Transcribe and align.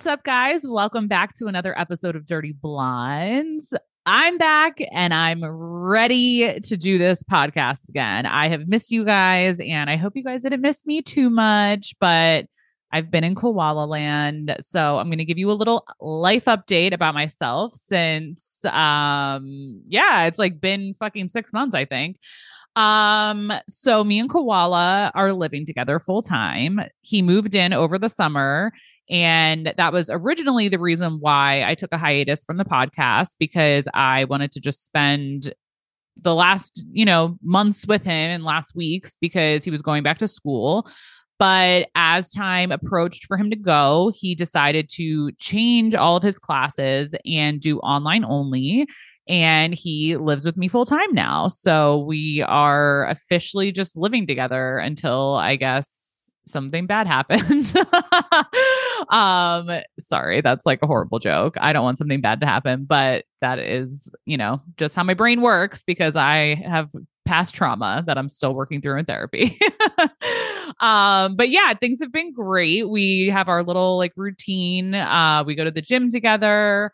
What's 0.00 0.06
up, 0.06 0.24
guys? 0.24 0.62
Welcome 0.66 1.08
back 1.08 1.34
to 1.34 1.46
another 1.46 1.78
episode 1.78 2.16
of 2.16 2.24
Dirty 2.24 2.52
Blondes. 2.52 3.74
I'm 4.06 4.38
back 4.38 4.78
and 4.94 5.12
I'm 5.12 5.44
ready 5.44 6.58
to 6.58 6.76
do 6.78 6.96
this 6.96 7.22
podcast 7.22 7.86
again. 7.86 8.24
I 8.24 8.48
have 8.48 8.66
missed 8.66 8.90
you 8.90 9.04
guys 9.04 9.60
and 9.60 9.90
I 9.90 9.96
hope 9.96 10.14
you 10.16 10.24
guys 10.24 10.42
didn't 10.42 10.62
miss 10.62 10.86
me 10.86 11.02
too 11.02 11.28
much, 11.28 11.94
but 12.00 12.46
I've 12.90 13.10
been 13.10 13.24
in 13.24 13.34
koala 13.34 13.84
land. 13.84 14.56
So 14.60 14.96
I'm 14.96 15.08
going 15.08 15.18
to 15.18 15.24
give 15.26 15.36
you 15.36 15.50
a 15.50 15.52
little 15.52 15.86
life 16.00 16.46
update 16.46 16.94
about 16.94 17.12
myself 17.12 17.74
since, 17.74 18.64
um, 18.64 19.82
yeah, 19.86 20.24
it's 20.24 20.38
like 20.38 20.62
been 20.62 20.94
fucking 20.94 21.28
six 21.28 21.52
months, 21.52 21.74
I 21.74 21.84
think. 21.84 22.16
Um, 22.74 23.52
so 23.68 24.02
me 24.02 24.18
and 24.18 24.30
Koala 24.30 25.10
are 25.14 25.34
living 25.34 25.66
together 25.66 25.98
full 25.98 26.22
time. 26.22 26.80
He 27.02 27.20
moved 27.20 27.54
in 27.54 27.74
over 27.74 27.98
the 27.98 28.08
summer 28.08 28.72
and 29.10 29.74
that 29.76 29.92
was 29.92 30.08
originally 30.08 30.68
the 30.68 30.78
reason 30.78 31.18
why 31.18 31.64
I 31.64 31.74
took 31.74 31.92
a 31.92 31.98
hiatus 31.98 32.44
from 32.44 32.58
the 32.58 32.64
podcast 32.64 33.36
because 33.38 33.88
I 33.92 34.24
wanted 34.24 34.52
to 34.52 34.60
just 34.60 34.84
spend 34.84 35.52
the 36.16 36.34
last, 36.34 36.84
you 36.92 37.04
know, 37.04 37.36
months 37.42 37.86
with 37.86 38.04
him 38.04 38.30
and 38.30 38.44
last 38.44 38.76
weeks 38.76 39.16
because 39.20 39.64
he 39.64 39.70
was 39.70 39.82
going 39.82 40.04
back 40.04 40.18
to 40.18 40.28
school. 40.28 40.88
But 41.40 41.88
as 41.96 42.30
time 42.30 42.70
approached 42.70 43.24
for 43.24 43.36
him 43.36 43.50
to 43.50 43.56
go, 43.56 44.12
he 44.14 44.34
decided 44.34 44.88
to 44.96 45.32
change 45.32 45.94
all 45.94 46.16
of 46.16 46.22
his 46.22 46.38
classes 46.38 47.14
and 47.24 47.60
do 47.60 47.78
online 47.78 48.24
only. 48.24 48.86
And 49.26 49.74
he 49.74 50.16
lives 50.16 50.44
with 50.44 50.56
me 50.56 50.68
full 50.68 50.84
time 50.84 51.14
now. 51.14 51.48
So 51.48 52.04
we 52.04 52.42
are 52.42 53.08
officially 53.08 53.72
just 53.72 53.96
living 53.96 54.26
together 54.26 54.78
until 54.78 55.34
I 55.34 55.56
guess 55.56 56.19
something 56.46 56.86
bad 56.86 57.06
happens. 57.06 57.74
um, 59.08 59.70
sorry, 59.98 60.40
that's 60.40 60.66
like 60.66 60.80
a 60.82 60.86
horrible 60.86 61.18
joke. 61.18 61.56
I 61.60 61.72
don't 61.72 61.84
want 61.84 61.98
something 61.98 62.20
bad 62.20 62.40
to 62.40 62.46
happen, 62.46 62.84
but 62.84 63.24
that 63.40 63.58
is, 63.58 64.10
you 64.26 64.36
know, 64.36 64.60
just 64.76 64.94
how 64.94 65.04
my 65.04 65.14
brain 65.14 65.40
works 65.40 65.82
because 65.82 66.16
I 66.16 66.56
have 66.66 66.90
past 67.24 67.54
trauma 67.54 68.02
that 68.06 68.18
I'm 68.18 68.28
still 68.28 68.54
working 68.54 68.80
through 68.80 68.98
in 68.98 69.04
therapy. 69.04 69.58
um, 70.80 71.36
but 71.36 71.48
yeah, 71.48 71.74
things 71.74 72.00
have 72.00 72.12
been 72.12 72.32
great. 72.32 72.88
We 72.88 73.28
have 73.28 73.48
our 73.48 73.62
little 73.62 73.96
like 73.96 74.12
routine. 74.16 74.94
Uh, 74.94 75.44
we 75.46 75.54
go 75.54 75.64
to 75.64 75.70
the 75.70 75.82
gym 75.82 76.10
together 76.10 76.90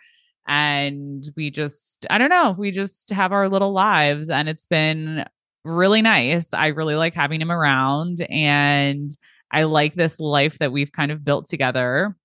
and 0.47 1.25
we 1.37 1.51
just 1.51 2.07
I 2.11 2.19
don't 2.19 2.31
know, 2.31 2.55
we 2.57 2.71
just 2.71 3.11
have 3.11 3.33
our 3.33 3.49
little 3.49 3.73
lives 3.73 4.29
and 4.29 4.49
it's 4.49 4.67
been 4.67 5.25
really 5.65 6.03
nice. 6.03 6.53
I 6.53 6.69
really 6.69 6.95
like 6.97 7.15
having 7.15 7.41
him 7.41 7.51
around 7.51 8.21
and 8.31 9.11
I 9.51 9.65
like 9.65 9.95
this 9.95 10.21
life 10.21 10.59
that 10.59 10.73
we've 10.73 10.93
kind 10.93 11.11
of 11.11 11.25
built 11.25 11.47
together. 11.47 12.17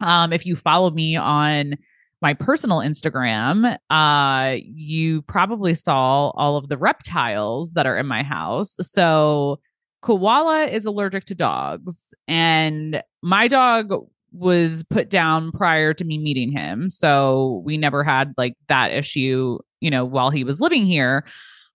Um, 0.00 0.32
if 0.32 0.46
you 0.46 0.56
follow 0.56 0.90
me 0.90 1.16
on 1.16 1.76
my 2.20 2.34
personal 2.34 2.78
Instagram, 2.78 3.76
uh, 3.90 4.56
you 4.62 5.22
probably 5.22 5.74
saw 5.74 6.30
all 6.30 6.56
of 6.56 6.68
the 6.68 6.78
reptiles 6.78 7.72
that 7.72 7.86
are 7.86 7.98
in 7.98 8.06
my 8.06 8.22
house. 8.22 8.76
So, 8.80 9.58
Koala 10.02 10.64
is 10.64 10.84
allergic 10.84 11.26
to 11.26 11.34
dogs, 11.34 12.12
and 12.26 13.02
my 13.22 13.46
dog 13.48 13.92
was 14.32 14.82
put 14.84 15.10
down 15.10 15.52
prior 15.52 15.94
to 15.94 16.04
me 16.04 16.18
meeting 16.18 16.50
him. 16.50 16.90
So, 16.90 17.62
we 17.64 17.76
never 17.76 18.02
had 18.04 18.34
like 18.36 18.54
that 18.68 18.92
issue, 18.92 19.58
you 19.80 19.90
know, 19.90 20.04
while 20.04 20.30
he 20.30 20.44
was 20.44 20.60
living 20.60 20.86
here 20.86 21.24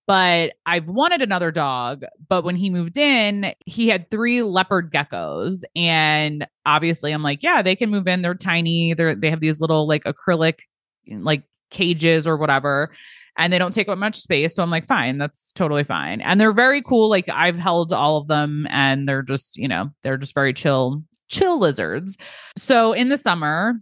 but 0.08 0.54
I've 0.66 0.88
wanted 0.88 1.22
another 1.22 1.52
dog. 1.52 2.06
But 2.30 2.46
when 2.46 2.56
he 2.56 2.70
moved 2.70 2.98
in, 2.98 3.54
he 3.66 3.90
had 3.90 4.10
three 4.10 4.42
leopard 4.42 4.92
geckos. 4.92 5.64
And 5.76 6.48
obviously, 6.66 7.12
I'm 7.12 7.24
like, 7.24 7.44
yeah, 7.44 7.62
they 7.62 7.76
can 7.76 7.90
move 7.90 8.08
in. 8.08 8.22
They're 8.22 8.34
tiny. 8.34 8.94
They're, 8.94 9.16
they 9.16 9.30
have 9.30 9.42
these 9.42 9.60
little 9.60 9.86
like 9.86 10.06
acrylic, 10.06 10.62
like 11.08 11.44
cages 11.70 12.26
or 12.26 12.38
whatever. 12.38 12.90
And 13.38 13.52
they 13.54 13.60
don't 13.60 13.74
take 13.74 13.90
up 13.90 13.98
much 13.98 14.16
space. 14.16 14.56
So 14.56 14.64
I'm 14.64 14.72
like, 14.72 14.88
fine, 14.88 15.20
that's 15.20 15.52
totally 15.52 15.84
fine. 15.84 16.22
And 16.22 16.42
they're 16.42 16.54
very 16.54 16.82
cool. 16.82 17.10
Like 17.10 17.30
I've 17.30 17.60
held 17.60 17.94
all 17.94 18.18
of 18.18 18.28
them 18.28 18.66
and 18.72 19.08
they're 19.08 19.22
just, 19.22 19.58
you 19.58 19.68
know, 19.68 19.92
they're 20.02 20.18
just 20.18 20.34
very 20.34 20.54
chill, 20.54 21.04
chill 21.28 21.60
lizards. 21.60 22.18
So 22.58 22.94
in 22.94 23.10
the 23.10 23.18
summer, 23.18 23.76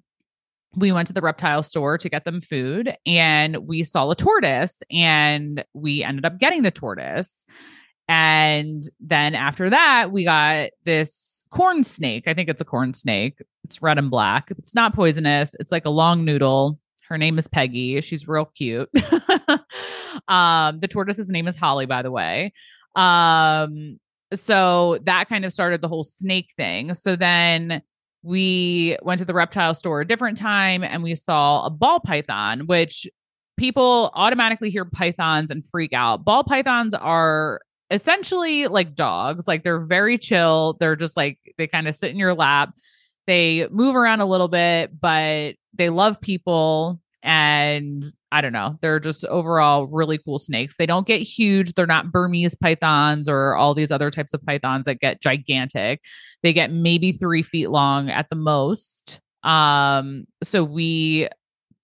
we 0.75 0.91
went 0.91 1.08
to 1.08 1.13
the 1.13 1.22
reptile 1.22 1.63
store 1.63 1.97
to 1.97 2.09
get 2.09 2.25
them 2.25 2.41
food 2.41 2.96
and 3.06 3.58
we 3.68 3.84
saw 3.84 4.09
a 4.09 4.16
tortoise 4.16 4.81
and 4.91 5.63
we 5.74 6.03
ended 6.03 6.25
up 6.25 6.40
getting 6.40 6.63
the 6.63 6.72
tortoise. 6.72 7.46
And 8.08 8.88
then 9.00 9.34
after 9.34 9.69
that, 9.69 10.12
we 10.12 10.25
got 10.25 10.69
this 10.84 11.44
corn 11.50 11.84
snake. 11.84 12.25
I 12.28 12.34
think 12.34 12.50
it's 12.50 12.62
a 12.62 12.66
corn 12.66 12.94
snake. 12.94 13.41
It's 13.64 13.81
red 13.81 13.97
and 13.97 14.12
black. 14.12 14.52
It's 14.58 14.75
not 14.75 14.94
poisonous. 14.94 15.56
It's 15.59 15.72
like 15.72 15.85
a 15.85 15.90
long 15.90 16.24
noodle. 16.24 16.80
Her 17.09 17.18
name 17.18 17.38
is 17.38 17.47
Peggy. 17.47 18.00
She's 18.02 18.28
real 18.28 18.46
cute. 18.46 18.90
um, 20.28 20.80
the 20.80 20.88
tortoise's 20.90 21.30
name 21.30 21.47
is 21.47 21.56
Holly, 21.56 21.85
by 21.85 22.02
the 22.02 22.12
way. 22.12 22.53
Um, 22.96 24.00
so 24.34 25.00
that 25.03 25.30
kind 25.30 25.46
of 25.46 25.53
started 25.53 25.81
the 25.81 25.88
whole 25.88 26.03
snake 26.03 26.53
thing. 26.58 26.94
So 26.94 27.16
then 27.16 27.81
we 28.25 28.97
went 29.03 29.19
to 29.19 29.25
the 29.25 29.34
reptile 29.34 29.75
store 29.75 30.02
a 30.02 30.08
different 30.08 30.38
time 30.38 30.84
and 30.84 31.03
we 31.03 31.13
saw 31.16 31.66
a 31.66 31.69
ball 31.69 32.00
python, 32.00 32.66
which 32.66 33.08
people 33.56 34.12
automatically 34.16 34.72
hear 34.72 34.84
pythons 34.84 35.52
and 35.52 35.66
freak 35.66 35.94
out. 35.94 36.25
Ball 36.25 36.44
pythons 36.44 36.96
are 36.96 37.62
essentially 37.91 38.68
like 38.68 38.96
dogs, 38.96 39.47
like 39.47 39.62
they're 39.62 39.80
very 39.80 40.18
chill. 40.18 40.75
They're 40.80 40.96
just 40.96 41.16
like 41.16 41.38
they 41.59 41.68
kind 41.68 41.88
of 41.88 41.94
sit 41.94 42.09
in 42.09 42.18
your 42.18 42.34
lap. 42.34 42.74
They 43.28 43.68
move 43.69 43.96
around 43.96 44.22
a 44.22 44.25
little 44.25 44.47
bit, 44.47 45.00
but 45.00 45.56
they 45.75 45.90
love 45.90 46.19
people 46.19 47.00
and 47.25 48.06
I 48.31 48.41
don't 48.41 48.53
know. 48.53 48.78
They're 48.81 49.00
just 49.00 49.25
overall 49.25 49.88
really 49.88 50.19
cool 50.19 50.38
snakes. 50.38 50.78
They 50.78 50.86
don't 50.86 51.08
get 51.08 51.24
huge. 51.24 51.74
They're 51.74 51.88
not 51.88 52.12
Burmese 52.12 52.53
pythons 52.53 53.28
or 53.28 53.56
all 53.56 53.74
these 53.74 53.91
other 53.91 54.12
types 54.12 54.34
of 54.34 54.46
pythons 54.46 54.86
that 54.86 55.00
get 55.00 55.22
gigantic. 55.22 56.02
They 56.44 56.53
get 56.53 56.72
maybe 56.72 57.12
three 57.12 57.41
feet 57.41 57.72
long 57.72 58.12
at 58.12 58.30
the 58.30 58.35
most. 58.35 59.19
Um, 59.41 60.25
so 60.44 60.64
we 60.64 61.28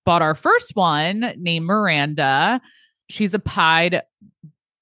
bought 0.06 0.22
our 0.22 0.36
first 0.36 0.76
one 0.76 1.34
named 1.38 1.66
Miranda. 1.66 2.62
She's 3.10 3.34
a 3.34 3.40
pied 3.40 4.04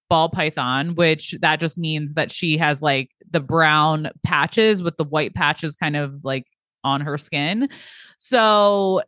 ball 0.09 0.27
python, 0.27 0.95
which 0.95 1.35
that 1.41 1.61
just 1.61 1.77
means 1.77 2.15
that 2.15 2.31
she 2.31 2.57
has 2.57 2.81
like 2.81 3.11
the 3.31 3.39
brown 3.39 4.09
patches 4.23 4.83
with 4.83 4.97
the 4.97 5.05
white 5.05 5.35
patches 5.35 5.75
kind 5.75 5.95
of 5.95 6.25
like 6.25 6.47
on 6.83 6.99
her 6.99 7.17
skin. 7.17 7.69
So 8.17 9.03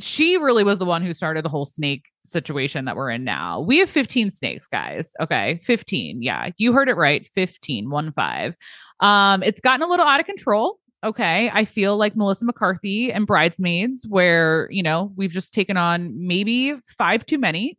she 0.00 0.36
really 0.36 0.64
was 0.64 0.78
the 0.78 0.84
one 0.84 1.02
who 1.02 1.14
started 1.14 1.44
the 1.44 1.48
whole 1.48 1.64
snake 1.64 2.04
situation 2.24 2.84
that 2.84 2.96
we're 2.96 3.10
in 3.10 3.24
now. 3.24 3.60
We 3.60 3.78
have 3.78 3.88
15 3.88 4.30
snakes, 4.30 4.66
guys. 4.66 5.12
Okay. 5.20 5.58
15. 5.62 6.22
Yeah. 6.22 6.50
You 6.58 6.72
heard 6.72 6.88
it 6.88 6.96
right. 6.96 7.24
15, 7.26 7.88
one 7.90 8.12
five. 8.12 8.56
Um, 9.00 9.42
it's 9.42 9.60
gotten 9.60 9.82
a 9.82 9.88
little 9.88 10.06
out 10.06 10.20
of 10.20 10.26
control. 10.26 10.78
Okay. 11.04 11.50
I 11.52 11.64
feel 11.64 11.96
like 11.96 12.16
Melissa 12.16 12.44
McCarthy 12.44 13.12
and 13.12 13.26
Bridesmaids, 13.26 14.06
where, 14.08 14.68
you 14.70 14.82
know, 14.82 15.12
we've 15.16 15.30
just 15.30 15.54
taken 15.54 15.76
on 15.76 16.12
maybe 16.26 16.74
five 16.98 17.24
too 17.24 17.38
many. 17.38 17.78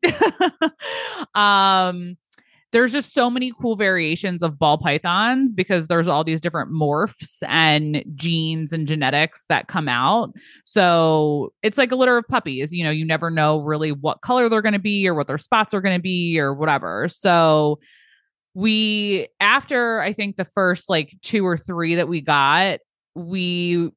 um, 1.36 2.18
there's 2.74 2.92
just 2.92 3.14
so 3.14 3.30
many 3.30 3.52
cool 3.62 3.76
variations 3.76 4.44
of 4.44 4.60
ball 4.60 4.78
pythons 4.78 5.54
because 5.54 5.88
there's 5.88 6.08
all 6.08 6.24
these 6.24 6.42
different 6.42 6.72
morphs 6.72 7.42
and 7.48 8.04
genes 8.14 8.74
and 8.74 8.88
genetics 8.88 9.46
that 9.48 9.68
come 9.68 9.88
out. 9.88 10.34
So 10.66 11.54
it's 11.64 11.78
like 11.78 11.92
a 11.92 11.96
litter 11.96 12.18
of 12.18 12.28
puppies. 12.28 12.74
You 12.74 12.84
know, 12.84 12.90
you 12.90 13.06
never 13.06 13.30
know 13.30 13.60
really 13.60 13.92
what 13.92 14.22
color 14.22 14.50
they're 14.50 14.62
going 14.62 14.74
to 14.74 14.80
be 14.80 15.08
or 15.08 15.16
what 15.16 15.28
their 15.28 15.38
spots 15.38 15.74
are 15.74 15.82
going 15.82 15.96
to 15.96 16.02
be 16.02 16.38
or 16.40 16.54
whatever. 16.54 17.08
So 17.08 17.80
we, 18.54 19.28
after 19.40 20.02
I 20.02 20.12
think 20.12 20.36
the 20.36 20.46
first 20.46 20.90
like 20.90 21.16
two 21.22 21.46
or 21.46 21.58
three 21.58 21.96
that 21.96 22.10
we 22.10 22.22
got, 22.22 22.80
we 23.16 23.92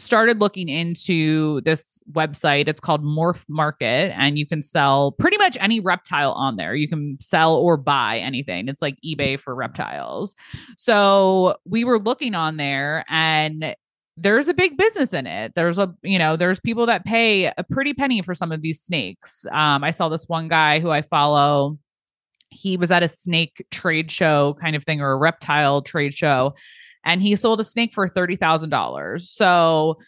started 0.00 0.40
looking 0.40 0.68
into 0.68 1.60
this 1.62 2.00
website. 2.12 2.68
It's 2.68 2.80
called 2.80 3.04
Morph 3.04 3.44
Market, 3.48 4.12
and 4.16 4.38
you 4.38 4.46
can 4.46 4.62
sell 4.62 5.12
pretty 5.12 5.36
much 5.36 5.56
any 5.60 5.80
reptile 5.80 6.32
on 6.32 6.56
there. 6.56 6.74
You 6.74 6.88
can 6.88 7.18
sell 7.20 7.56
or 7.56 7.76
buy 7.76 8.18
anything. 8.18 8.68
It's 8.68 8.82
like 8.82 8.96
eBay 9.04 9.38
for 9.38 9.54
reptiles. 9.54 10.34
So 10.76 11.56
we 11.64 11.84
were 11.84 11.98
looking 11.98 12.34
on 12.34 12.56
there, 12.56 13.04
and 13.08 13.76
there's 14.16 14.48
a 14.48 14.54
big 14.54 14.76
business 14.76 15.12
in 15.12 15.26
it. 15.26 15.54
There's 15.54 15.78
a, 15.78 15.94
you 16.02 16.18
know, 16.18 16.36
there's 16.36 16.60
people 16.60 16.86
that 16.86 17.04
pay 17.04 17.46
a 17.46 17.64
pretty 17.70 17.94
penny 17.94 18.22
for 18.22 18.34
some 18.34 18.52
of 18.52 18.62
these 18.62 18.80
snakes. 18.80 19.46
Um, 19.52 19.84
I 19.84 19.92
saw 19.92 20.08
this 20.08 20.28
one 20.28 20.48
guy 20.48 20.80
who 20.80 20.90
I 20.90 21.02
follow. 21.02 21.78
He 22.50 22.76
was 22.76 22.90
at 22.90 23.02
a 23.02 23.08
snake 23.08 23.64
trade 23.70 24.10
show 24.10 24.56
kind 24.60 24.74
of 24.74 24.84
thing 24.84 25.00
or 25.00 25.12
a 25.12 25.18
reptile 25.18 25.82
trade 25.82 26.12
show 26.12 26.54
and 27.04 27.22
he 27.22 27.34
sold 27.36 27.60
a 27.60 27.64
snake 27.64 27.92
for 27.92 28.06
$30,000. 28.08 29.20
So 29.20 29.98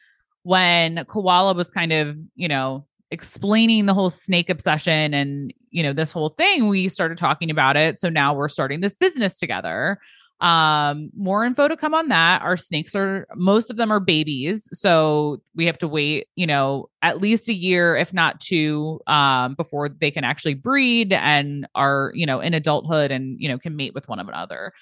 when 0.42 1.04
Koala 1.06 1.54
was 1.54 1.70
kind 1.70 1.92
of, 1.92 2.16
you 2.34 2.48
know, 2.48 2.86
explaining 3.10 3.86
the 3.86 3.94
whole 3.94 4.10
snake 4.10 4.50
obsession 4.50 5.14
and, 5.14 5.52
you 5.70 5.82
know, 5.82 5.92
this 5.92 6.12
whole 6.12 6.30
thing, 6.30 6.68
we 6.68 6.88
started 6.88 7.18
talking 7.18 7.50
about 7.50 7.76
it. 7.76 7.98
So 7.98 8.08
now 8.08 8.34
we're 8.34 8.48
starting 8.48 8.80
this 8.80 8.94
business 8.94 9.38
together. 9.38 9.98
Um, 10.40 11.10
more 11.16 11.44
info 11.44 11.68
to 11.68 11.76
come 11.76 11.94
on 11.94 12.08
that. 12.08 12.42
Our 12.42 12.56
snakes 12.56 12.96
are 12.96 13.28
most 13.36 13.70
of 13.70 13.76
them 13.76 13.92
are 13.92 14.00
babies, 14.00 14.68
so 14.72 15.40
we 15.54 15.66
have 15.66 15.78
to 15.78 15.86
wait, 15.86 16.26
you 16.34 16.48
know, 16.48 16.88
at 17.00 17.20
least 17.20 17.48
a 17.48 17.54
year, 17.54 17.94
if 17.94 18.12
not 18.12 18.40
two, 18.40 18.98
um, 19.06 19.54
before 19.54 19.88
they 19.88 20.10
can 20.10 20.24
actually 20.24 20.54
breed 20.54 21.12
and 21.12 21.68
are, 21.76 22.10
you 22.16 22.26
know, 22.26 22.40
in 22.40 22.54
adulthood 22.54 23.12
and 23.12 23.36
you 23.40 23.48
know 23.48 23.56
can 23.56 23.76
mate 23.76 23.94
with 23.94 24.08
one 24.08 24.18
another 24.18 24.72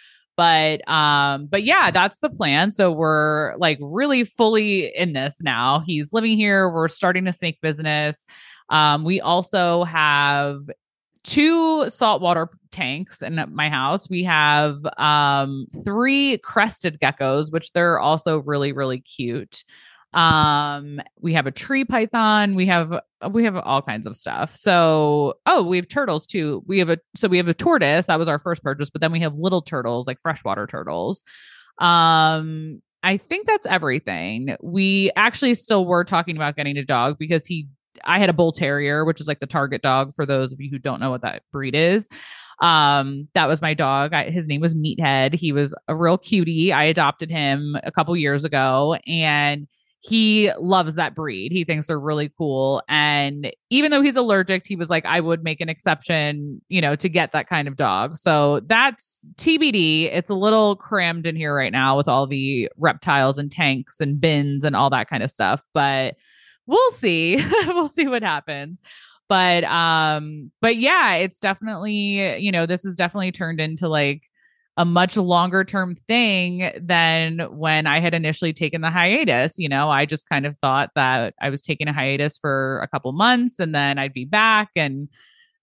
but 0.41 0.89
um 0.89 1.45
but 1.49 1.65
yeah 1.65 1.91
that's 1.91 2.21
the 2.21 2.31
plan 2.31 2.71
so 2.71 2.91
we're 2.91 3.55
like 3.59 3.77
really 3.83 4.25
fully 4.25 4.87
in 4.97 5.13
this 5.13 5.43
now 5.43 5.83
he's 5.85 6.15
living 6.15 6.35
here 6.35 6.71
we're 6.71 6.89
starting 6.89 7.27
a 7.27 7.33
snake 7.33 7.59
business 7.61 8.25
um 8.71 9.05
we 9.05 9.21
also 9.21 9.85
have 9.85 10.61
two 11.25 11.91
saltwater 11.91 12.49
tanks 12.73 13.21
in 13.21 13.45
my 13.53 13.69
house. 13.69 14.09
We 14.09 14.25
have 14.25 14.79
um, 14.97 15.67
three 15.85 16.39
crested 16.39 16.99
geckos, 16.99 17.53
which 17.53 17.73
they're 17.73 17.99
also 17.99 18.39
really, 18.39 18.73
really 18.73 19.01
cute. 19.01 19.65
Um, 20.13 21.01
we 21.21 21.35
have 21.35 21.47
a 21.47 21.53
tree 21.53 21.85
python. 21.85 22.55
We 22.55 22.67
have 22.67 22.99
we 23.31 23.45
have 23.45 23.57
all 23.57 23.83
kinds 23.83 24.07
of 24.07 24.17
stuff. 24.17 24.57
So, 24.57 25.35
oh, 25.47 25.63
we 25.63 25.77
have 25.77 25.89
turtles 25.89 26.27
too. 26.27 26.63
We 26.67 26.79
have 26.79 26.89
a 26.89 26.99
so 27.17 27.29
we 27.29 27.37
have 27.37 27.49
a 27.49 27.55
tortoise. 27.55 28.07
That 28.07 28.19
was 28.19 28.29
our 28.29 28.39
first 28.39 28.63
purchase, 28.63 28.91
but 28.91 29.01
then 29.01 29.13
we 29.13 29.21
have 29.21 29.35
little 29.35 29.63
turtles, 29.63 30.07
like 30.07 30.19
freshwater 30.23 30.67
turtles. 30.67 31.23
Um, 31.79 32.83
I 33.03 33.17
think 33.17 33.47
that's 33.47 33.67
everything. 33.67 34.57
We 34.63 35.11
actually 35.17 35.55
still 35.55 35.87
were 35.87 36.05
talking 36.05 36.37
about 36.37 36.57
getting 36.57 36.77
a 36.77 36.85
dog 36.85 37.17
because 37.19 37.47
he 37.47 37.69
I 38.05 38.19
had 38.19 38.31
a 38.31 38.35
bull 38.35 38.53
terrier, 38.53 39.05
which 39.05 39.21
is 39.21 39.29
like 39.29 39.41
the 39.41 39.47
target 39.47 39.83
dog 39.83 40.15
for 40.15 40.27
those 40.27 40.53
of 40.53 40.61
you 40.61 40.71
who 40.71 40.79
don't 40.79 41.01
know 41.01 41.11
what 41.11 41.23
that 41.23 41.43
breed 41.53 41.75
is. 41.75 42.09
Um, 42.61 43.29
that 43.35 43.47
was 43.47 43.63
my 43.63 43.75
dog. 43.75 44.13
I, 44.13 44.31
his 44.31 44.47
name 44.47 44.61
was 44.61 44.75
Meathead. 44.75 45.35
He 45.35 45.53
was 45.53 45.75
a 45.89 45.97
real 45.97 46.19
cutie. 46.19 46.73
I 46.73 46.85
adopted 46.85 47.31
him 47.31 47.77
a 47.83 47.91
couple 47.91 48.15
years 48.17 48.45
ago 48.45 48.97
and 49.07 49.67
he 50.03 50.51
loves 50.59 50.95
that 50.95 51.15
breed. 51.15 51.53
He 51.53 51.63
thinks 51.63 51.87
they're 51.87 52.01
really 52.01 52.33
cool. 52.39 52.83
And 52.89 53.53
even 53.69 53.91
though 53.91 54.01
he's 54.01 54.17
allergic, 54.17 54.67
he 54.67 54.75
was 54.75 54.89
like, 54.89 55.05
I 55.05 55.21
would 55.21 55.45
make 55.45 55.61
an 55.61 55.69
exception, 55.69 56.63
you 56.71 56.81
know, 56.81 56.97
to 56.97 57.09
get 57.09 57.33
that 57.33 57.51
kind 57.51 57.69
of 57.69 57.77
dog. 57.77 58.17
So 58.17 58.61
that's 58.61 59.29
TBD. 59.37 60.05
It's 60.05 60.31
a 60.31 60.35
little 60.35 60.75
crammed 60.77 61.27
in 61.27 61.37
here 61.37 61.55
right 61.55 61.73
now 61.73 61.99
with 61.99 62.09
all 62.09 62.27
the 62.27 62.71
reptiles 62.79 63.37
and 63.37 63.53
tanks 63.53 64.01
and 64.01 64.19
bins 64.19 64.65
and 64.65 64.75
all 64.75 64.89
that 64.89 65.11
kind 65.11 65.23
of 65.23 65.31
stuff. 65.31 65.63
But 65.75 66.17
we'll 66.67 66.91
see. 66.93 67.37
we'll 67.67 67.89
see 67.89 68.09
what 68.09 68.23
happens. 68.23 68.81
But 69.29 69.65
um 69.65 70.51
but 70.63 70.77
yeah, 70.77 71.17
it's 71.17 71.39
definitely, 71.39 72.39
you 72.39 72.51
know, 72.51 72.65
this 72.65 72.85
has 72.85 72.97
definitely 72.97 73.33
turned 73.33 73.61
into 73.61 73.87
like 73.87 74.30
a 74.81 74.85
much 74.87 75.15
longer 75.15 75.63
term 75.63 75.95
thing 76.09 76.73
than 76.81 77.41
when 77.51 77.87
I 77.87 78.01
had 78.01 78.15
initially 78.15 78.55
taken 78.55 78.81
the 78.81 78.89
hiatus. 78.89 79.59
You 79.59 79.69
know, 79.69 79.91
I 79.91 80.07
just 80.07 80.27
kind 80.27 80.47
of 80.47 80.57
thought 80.57 80.89
that 80.95 81.35
I 81.39 81.51
was 81.51 81.61
taking 81.61 81.87
a 81.87 81.93
hiatus 81.93 82.39
for 82.39 82.81
a 82.83 82.89
couple 82.89 83.13
months 83.13 83.59
and 83.59 83.75
then 83.75 83.99
I'd 83.99 84.15
be 84.15 84.25
back 84.25 84.71
and 84.75 85.11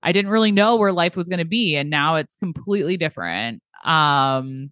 I 0.04 0.12
didn't 0.12 0.30
really 0.30 0.52
know 0.52 0.76
where 0.76 0.92
life 0.92 1.16
was 1.16 1.30
going 1.30 1.40
to 1.40 1.46
be 1.46 1.76
and 1.76 1.90
now 1.90 2.14
it's 2.18 2.36
completely 2.36 2.96
different. 2.96 3.64
Um 3.84 4.70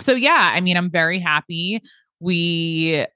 so 0.00 0.12
yeah, 0.12 0.50
I 0.52 0.60
mean, 0.60 0.76
I'm 0.76 0.90
very 0.90 1.20
happy. 1.20 1.80
We 2.18 3.06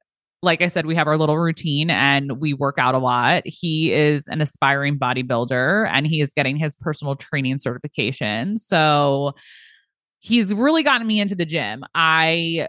like 0.43 0.63
I 0.63 0.69
said, 0.69 0.87
we 0.87 0.95
have 0.95 1.09
our 1.09 1.17
little 1.17 1.39
routine 1.39 1.91
and 1.91 2.41
we 2.41 2.55
work 2.55 2.77
out 2.79 2.95
a 2.95 2.99
lot. 2.99 3.43
He 3.47 3.93
is 3.93 4.29
an 4.29 4.41
aspiring 4.41 4.97
bodybuilder 4.97 5.89
and 5.91 6.07
he 6.07 6.21
is 6.21 6.33
getting 6.33 6.57
his 6.57 6.77
personal 6.77 7.17
training 7.17 7.59
certification. 7.59 8.59
So 8.59 9.35
he's 10.23 10.55
really 10.55 10.83
gotten 10.83 11.07
me 11.07 11.21
into 11.21 11.35
the 11.35 11.45
gym. 11.45 11.85
I 11.95 12.69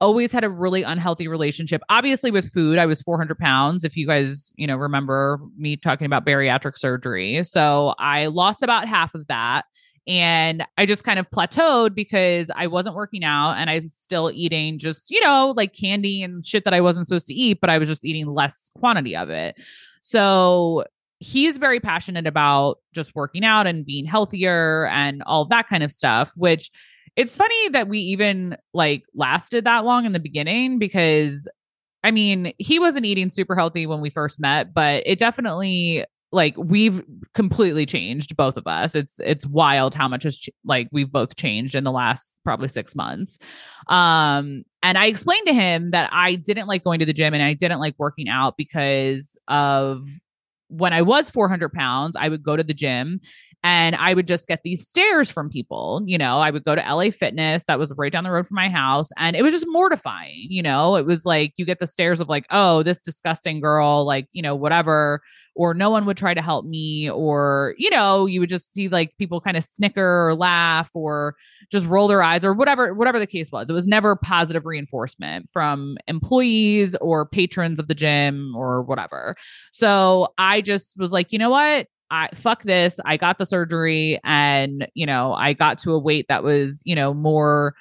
always 0.00 0.32
had 0.32 0.42
a 0.42 0.48
really 0.48 0.82
unhealthy 0.82 1.28
relationship 1.28 1.80
obviously 1.88 2.32
with 2.32 2.52
food 2.52 2.76
i 2.76 2.84
was 2.84 3.00
400 3.00 3.38
pounds 3.38 3.84
if 3.84 3.96
you 3.96 4.04
guys 4.04 4.50
you 4.56 4.66
know 4.66 4.74
remember 4.74 5.38
me 5.56 5.76
talking 5.76 6.06
about 6.06 6.26
bariatric 6.26 6.76
surgery 6.76 7.44
so 7.44 7.94
i 8.00 8.26
lost 8.26 8.64
about 8.64 8.88
half 8.88 9.14
of 9.14 9.24
that 9.28 9.64
and 10.08 10.64
I 10.76 10.84
just 10.84 11.04
kind 11.04 11.20
of 11.20 11.30
plateaued 11.30 11.94
because 11.94 12.50
I 12.56 12.66
wasn't 12.66 12.96
working 12.96 13.22
out 13.22 13.52
and 13.52 13.70
I 13.70 13.78
was 13.78 13.94
still 13.94 14.32
eating 14.34 14.78
just, 14.78 15.10
you 15.10 15.20
know, 15.20 15.54
like 15.56 15.74
candy 15.74 16.24
and 16.24 16.44
shit 16.44 16.64
that 16.64 16.74
I 16.74 16.80
wasn't 16.80 17.06
supposed 17.06 17.26
to 17.26 17.34
eat, 17.34 17.60
but 17.60 17.70
I 17.70 17.78
was 17.78 17.88
just 17.88 18.04
eating 18.04 18.26
less 18.26 18.68
quantity 18.76 19.14
of 19.14 19.30
it. 19.30 19.56
So 20.00 20.84
he's 21.20 21.56
very 21.56 21.78
passionate 21.78 22.26
about 22.26 22.78
just 22.92 23.14
working 23.14 23.44
out 23.44 23.68
and 23.68 23.86
being 23.86 24.04
healthier 24.04 24.88
and 24.88 25.22
all 25.22 25.44
that 25.46 25.68
kind 25.68 25.84
of 25.84 25.92
stuff, 25.92 26.32
which 26.36 26.72
it's 27.16 27.36
funny 27.36 27.68
that 27.70 27.88
we 27.88 27.98
even 27.98 28.56
like 28.72 29.04
lasted 29.14 29.64
that 29.64 29.84
long 29.84 30.06
in 30.06 30.12
the 30.12 30.20
beginning 30.20 30.78
because 30.78 31.48
I 32.04 32.10
mean, 32.10 32.52
he 32.58 32.78
wasn't 32.78 33.06
eating 33.06 33.30
super 33.30 33.54
healthy 33.54 33.86
when 33.86 34.00
we 34.00 34.10
first 34.10 34.40
met, 34.40 34.74
but 34.74 35.02
it 35.06 35.18
definitely 35.18 36.04
like 36.32 36.54
we've 36.56 37.04
completely 37.34 37.86
changed 37.86 38.36
both 38.36 38.56
of 38.56 38.66
us. 38.66 38.94
It's 38.94 39.20
it's 39.20 39.46
wild 39.46 39.94
how 39.94 40.08
much 40.08 40.22
has 40.24 40.40
like 40.64 40.88
we've 40.90 41.12
both 41.12 41.36
changed 41.36 41.74
in 41.74 41.84
the 41.84 41.92
last 41.92 42.36
probably 42.44 42.68
6 42.68 42.94
months. 42.96 43.38
Um 43.88 44.64
and 44.82 44.98
i 44.98 45.06
explained 45.06 45.46
to 45.46 45.54
him 45.54 45.90
that 45.92 46.10
i 46.12 46.34
didn't 46.34 46.66
like 46.66 46.84
going 46.84 46.98
to 46.98 47.06
the 47.06 47.12
gym 47.12 47.34
and 47.34 47.42
i 47.42 47.54
didn't 47.54 47.80
like 47.80 47.94
working 47.98 48.28
out 48.28 48.56
because 48.56 49.36
of 49.48 50.08
when 50.68 50.92
i 50.92 51.02
was 51.02 51.30
400 51.30 51.72
pounds 51.72 52.16
i 52.16 52.28
would 52.28 52.42
go 52.42 52.56
to 52.56 52.64
the 52.64 52.74
gym 52.74 53.20
and 53.64 53.94
I 53.96 54.14
would 54.14 54.26
just 54.26 54.48
get 54.48 54.60
these 54.64 54.86
stares 54.86 55.30
from 55.30 55.48
people. 55.48 56.02
You 56.04 56.18
know, 56.18 56.38
I 56.38 56.50
would 56.50 56.64
go 56.64 56.74
to 56.74 56.80
LA 56.82 57.10
Fitness, 57.10 57.64
that 57.64 57.78
was 57.78 57.92
right 57.96 58.10
down 58.10 58.24
the 58.24 58.30
road 58.30 58.46
from 58.46 58.56
my 58.56 58.68
house, 58.68 59.10
and 59.16 59.36
it 59.36 59.42
was 59.42 59.52
just 59.52 59.66
mortifying. 59.68 60.46
You 60.48 60.62
know, 60.62 60.96
it 60.96 61.06
was 61.06 61.24
like 61.24 61.52
you 61.56 61.64
get 61.64 61.78
the 61.78 61.86
stares 61.86 62.20
of 62.20 62.28
like, 62.28 62.46
oh, 62.50 62.82
this 62.82 63.00
disgusting 63.00 63.60
girl, 63.60 64.04
like, 64.04 64.26
you 64.32 64.42
know, 64.42 64.56
whatever, 64.56 65.22
or 65.54 65.74
no 65.74 65.90
one 65.90 66.06
would 66.06 66.16
try 66.16 66.34
to 66.34 66.42
help 66.42 66.64
me, 66.64 67.10
or, 67.10 67.74
you 67.78 67.90
know, 67.90 68.26
you 68.26 68.40
would 68.40 68.48
just 68.48 68.72
see 68.72 68.88
like 68.88 69.16
people 69.18 69.40
kind 69.40 69.56
of 69.56 69.62
snicker 69.62 70.28
or 70.28 70.34
laugh 70.34 70.90
or 70.94 71.36
just 71.70 71.86
roll 71.86 72.08
their 72.08 72.22
eyes 72.22 72.44
or 72.44 72.54
whatever, 72.54 72.94
whatever 72.94 73.18
the 73.18 73.26
case 73.26 73.52
was. 73.52 73.68
It 73.68 73.74
was 73.74 73.86
never 73.86 74.16
positive 74.16 74.64
reinforcement 74.64 75.50
from 75.52 75.98
employees 76.08 76.94
or 76.96 77.26
patrons 77.26 77.78
of 77.78 77.86
the 77.86 77.94
gym 77.94 78.54
or 78.56 78.82
whatever. 78.82 79.36
So 79.72 80.28
I 80.38 80.62
just 80.62 80.96
was 80.98 81.12
like, 81.12 81.32
you 81.32 81.38
know 81.38 81.50
what? 81.50 81.86
I 82.12 82.28
fuck 82.34 82.62
this. 82.62 83.00
I 83.06 83.16
got 83.16 83.38
the 83.38 83.46
surgery 83.46 84.20
and, 84.22 84.86
you 84.94 85.06
know, 85.06 85.32
I 85.32 85.54
got 85.54 85.78
to 85.78 85.92
a 85.92 85.98
weight 85.98 86.26
that 86.28 86.44
was, 86.44 86.82
you 86.84 86.94
know, 86.94 87.14
more, 87.14 87.74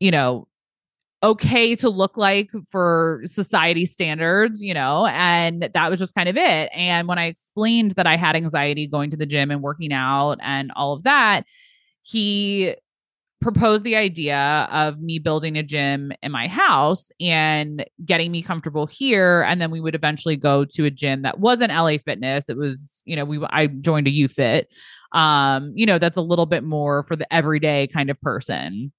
you 0.00 0.10
know, 0.10 0.46
okay 1.22 1.74
to 1.76 1.88
look 1.88 2.18
like 2.18 2.50
for 2.70 3.22
society 3.24 3.86
standards, 3.86 4.60
you 4.60 4.74
know, 4.74 5.06
and 5.06 5.70
that 5.72 5.88
was 5.88 5.98
just 5.98 6.14
kind 6.14 6.28
of 6.28 6.36
it. 6.36 6.70
And 6.74 7.08
when 7.08 7.18
I 7.18 7.24
explained 7.24 7.92
that 7.92 8.06
I 8.06 8.16
had 8.16 8.36
anxiety 8.36 8.86
going 8.86 9.08
to 9.10 9.16
the 9.16 9.24
gym 9.24 9.50
and 9.50 9.62
working 9.62 9.94
out 9.94 10.36
and 10.42 10.70
all 10.76 10.92
of 10.92 11.04
that, 11.04 11.46
he 12.02 12.74
proposed 13.44 13.84
the 13.84 13.94
idea 13.94 14.66
of 14.72 15.00
me 15.00 15.18
building 15.18 15.58
a 15.58 15.62
gym 15.62 16.12
in 16.22 16.32
my 16.32 16.48
house 16.48 17.10
and 17.20 17.84
getting 18.02 18.32
me 18.32 18.40
comfortable 18.40 18.86
here. 18.86 19.42
And 19.42 19.60
then 19.60 19.70
we 19.70 19.82
would 19.82 19.94
eventually 19.94 20.34
go 20.34 20.64
to 20.64 20.86
a 20.86 20.90
gym 20.90 21.20
that 21.22 21.38
wasn't 21.38 21.70
LA 21.70 21.98
Fitness. 21.98 22.48
It 22.48 22.56
was 22.56 23.02
you 23.04 23.14
know 23.14 23.26
we 23.26 23.44
I 23.50 23.66
joined 23.66 24.08
a 24.08 24.10
YouFit 24.10 24.64
um 25.12 25.72
you 25.76 25.86
know 25.86 25.98
that's 25.98 26.16
a 26.16 26.22
little 26.22 26.46
bit 26.46 26.64
more 26.64 27.02
for 27.04 27.16
the 27.16 27.32
everyday 27.32 27.86
kind 27.86 28.08
of 28.08 28.18
person. 28.22 28.92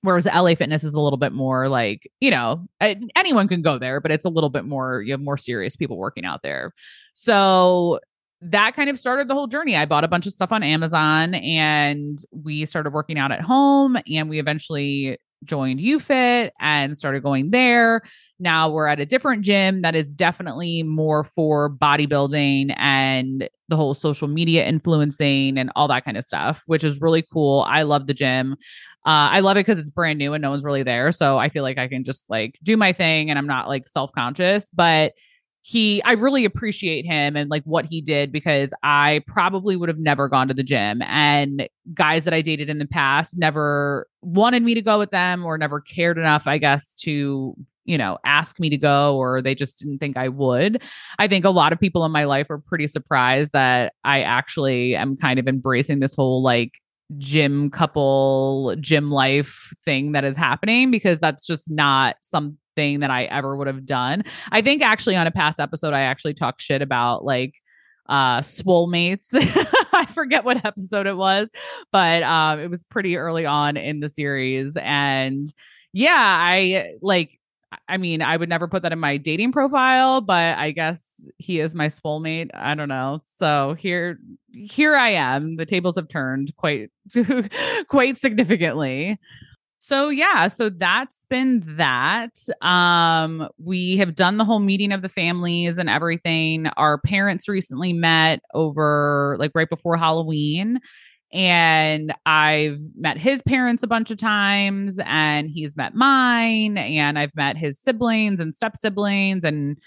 Whereas 0.00 0.26
LA 0.26 0.56
Fitness 0.56 0.82
is 0.82 0.94
a 0.94 1.00
little 1.00 1.16
bit 1.16 1.32
more 1.32 1.68
like 1.68 2.10
you 2.18 2.32
know 2.32 2.66
anyone 2.80 3.46
can 3.46 3.62
go 3.62 3.78
there 3.78 4.00
but 4.00 4.10
it's 4.10 4.24
a 4.24 4.30
little 4.30 4.50
bit 4.50 4.64
more 4.64 5.00
you 5.00 5.12
have 5.12 5.20
more 5.20 5.36
serious 5.36 5.76
people 5.76 5.96
working 5.96 6.24
out 6.24 6.42
there. 6.42 6.74
So 7.14 8.00
that 8.42 8.74
kind 8.74 8.90
of 8.90 8.98
started 8.98 9.28
the 9.28 9.34
whole 9.34 9.46
journey. 9.46 9.76
I 9.76 9.86
bought 9.86 10.04
a 10.04 10.08
bunch 10.08 10.26
of 10.26 10.32
stuff 10.32 10.52
on 10.52 10.62
Amazon 10.62 11.34
and 11.34 12.18
we 12.32 12.66
started 12.66 12.92
working 12.92 13.18
out 13.18 13.30
at 13.30 13.40
home 13.40 13.96
and 14.10 14.28
we 14.28 14.40
eventually 14.40 15.18
joined 15.44 15.80
YouFit 15.80 16.50
and 16.60 16.96
started 16.96 17.22
going 17.22 17.50
there. 17.50 18.02
Now 18.38 18.70
we're 18.70 18.86
at 18.86 19.00
a 19.00 19.06
different 19.06 19.42
gym 19.42 19.82
that 19.82 19.94
is 19.94 20.14
definitely 20.14 20.82
more 20.82 21.24
for 21.24 21.70
bodybuilding 21.70 22.74
and 22.76 23.48
the 23.68 23.76
whole 23.76 23.94
social 23.94 24.28
media 24.28 24.66
influencing 24.66 25.58
and 25.58 25.70
all 25.76 25.88
that 25.88 26.04
kind 26.04 26.16
of 26.16 26.24
stuff, 26.24 26.62
which 26.66 26.84
is 26.84 27.00
really 27.00 27.22
cool. 27.22 27.64
I 27.68 27.82
love 27.82 28.06
the 28.06 28.14
gym. 28.14 28.52
Uh, 29.04 29.34
I 29.34 29.40
love 29.40 29.56
it 29.56 29.60
because 29.60 29.78
it's 29.78 29.90
brand 29.90 30.18
new 30.18 30.32
and 30.32 30.42
no 30.42 30.50
one's 30.50 30.64
really 30.64 30.84
there. 30.84 31.10
So 31.12 31.38
I 31.38 31.48
feel 31.48 31.62
like 31.62 31.78
I 31.78 31.88
can 31.88 32.04
just 32.04 32.30
like 32.30 32.58
do 32.62 32.76
my 32.76 32.92
thing 32.92 33.30
and 33.30 33.38
I'm 33.38 33.46
not 33.46 33.68
like 33.68 33.86
self 33.86 34.12
conscious. 34.12 34.68
But 34.70 35.12
he 35.62 36.02
I 36.02 36.12
really 36.12 36.44
appreciate 36.44 37.06
him 37.06 37.36
and 37.36 37.48
like 37.48 37.62
what 37.64 37.84
he 37.84 38.00
did 38.00 38.32
because 38.32 38.74
I 38.82 39.22
probably 39.28 39.76
would 39.76 39.88
have 39.88 39.98
never 39.98 40.28
gone 40.28 40.48
to 40.48 40.54
the 40.54 40.64
gym 40.64 41.00
and 41.02 41.68
guys 41.94 42.24
that 42.24 42.34
I 42.34 42.42
dated 42.42 42.68
in 42.68 42.78
the 42.78 42.86
past 42.86 43.38
never 43.38 44.08
wanted 44.22 44.64
me 44.64 44.74
to 44.74 44.82
go 44.82 44.98
with 44.98 45.12
them 45.12 45.44
or 45.44 45.56
never 45.56 45.80
cared 45.80 46.18
enough 46.18 46.48
I 46.48 46.58
guess 46.58 46.92
to 47.02 47.54
you 47.84 47.98
know 47.98 48.18
ask 48.24 48.58
me 48.58 48.70
to 48.70 48.76
go 48.76 49.16
or 49.16 49.40
they 49.40 49.54
just 49.54 49.78
didn't 49.78 49.98
think 49.98 50.16
I 50.16 50.28
would. 50.28 50.82
I 51.18 51.28
think 51.28 51.44
a 51.44 51.50
lot 51.50 51.72
of 51.72 51.80
people 51.80 52.04
in 52.04 52.12
my 52.12 52.24
life 52.24 52.50
are 52.50 52.58
pretty 52.58 52.86
surprised 52.86 53.50
that 53.52 53.92
I 54.04 54.22
actually 54.22 54.96
am 54.96 55.16
kind 55.16 55.38
of 55.38 55.48
embracing 55.48 56.00
this 56.00 56.14
whole 56.14 56.42
like 56.42 56.80
gym 57.18 57.70
couple 57.70 58.74
gym 58.80 59.10
life 59.10 59.70
thing 59.84 60.12
that 60.12 60.24
is 60.24 60.36
happening 60.36 60.90
because 60.90 61.18
that's 61.18 61.46
just 61.46 61.70
not 61.70 62.16
something 62.72 63.00
that 63.00 63.10
I 63.10 63.24
ever 63.24 63.56
would 63.56 63.66
have 63.66 63.84
done. 63.86 64.24
I 64.50 64.62
think 64.62 64.82
actually 64.82 65.16
on 65.16 65.26
a 65.26 65.30
past 65.30 65.60
episode 65.60 65.94
I 65.94 66.02
actually 66.02 66.34
talked 66.34 66.60
shit 66.60 66.82
about 66.82 67.24
like 67.24 67.60
uh 68.08 68.42
swole 68.42 68.88
mates. 68.88 69.30
I 69.34 70.06
forget 70.12 70.44
what 70.44 70.64
episode 70.64 71.06
it 71.06 71.16
was, 71.16 71.50
but 71.90 72.22
um 72.22 72.60
it 72.60 72.70
was 72.70 72.82
pretty 72.82 73.16
early 73.16 73.46
on 73.46 73.76
in 73.76 74.00
the 74.00 74.08
series 74.08 74.76
and 74.76 75.52
yeah, 75.92 76.14
I 76.16 76.94
like 77.02 77.38
I 77.88 77.96
mean, 77.96 78.20
I 78.20 78.36
would 78.36 78.50
never 78.50 78.68
put 78.68 78.82
that 78.82 78.92
in 78.92 78.98
my 78.98 79.16
dating 79.16 79.50
profile, 79.52 80.20
but 80.20 80.58
I 80.58 80.72
guess 80.72 81.26
he 81.38 81.58
is 81.58 81.74
my 81.74 81.86
soulmate. 81.86 82.50
I 82.52 82.74
don't 82.74 82.88
know. 82.88 83.22
So 83.26 83.74
here 83.78 84.18
here 84.52 84.94
I 84.94 85.10
am. 85.10 85.56
The 85.56 85.64
tables 85.64 85.96
have 85.96 86.08
turned 86.08 86.54
quite 86.56 86.90
quite 87.88 88.18
significantly. 88.18 89.18
So 89.84 90.10
yeah, 90.10 90.46
so 90.46 90.68
that's 90.68 91.26
been 91.28 91.64
that. 91.76 92.38
Um 92.60 93.48
we 93.58 93.96
have 93.96 94.14
done 94.14 94.36
the 94.36 94.44
whole 94.44 94.60
meeting 94.60 94.92
of 94.92 95.02
the 95.02 95.08
families 95.08 95.76
and 95.76 95.90
everything. 95.90 96.68
Our 96.76 96.98
parents 96.98 97.48
recently 97.48 97.92
met 97.92 98.42
over 98.54 99.34
like 99.40 99.50
right 99.56 99.68
before 99.68 99.96
Halloween 99.96 100.78
and 101.32 102.14
I've 102.26 102.78
met 102.96 103.18
his 103.18 103.42
parents 103.42 103.82
a 103.82 103.86
bunch 103.88 104.10
of 104.10 104.18
times, 104.18 105.00
and 105.04 105.48
he's 105.50 105.74
met 105.76 105.94
mine, 105.94 106.76
and 106.76 107.18
I've 107.18 107.34
met 107.34 107.56
his 107.56 107.80
siblings 107.80 108.38
and 108.38 108.54
step 108.54 108.76
siblings, 108.76 109.42
and 109.42 109.78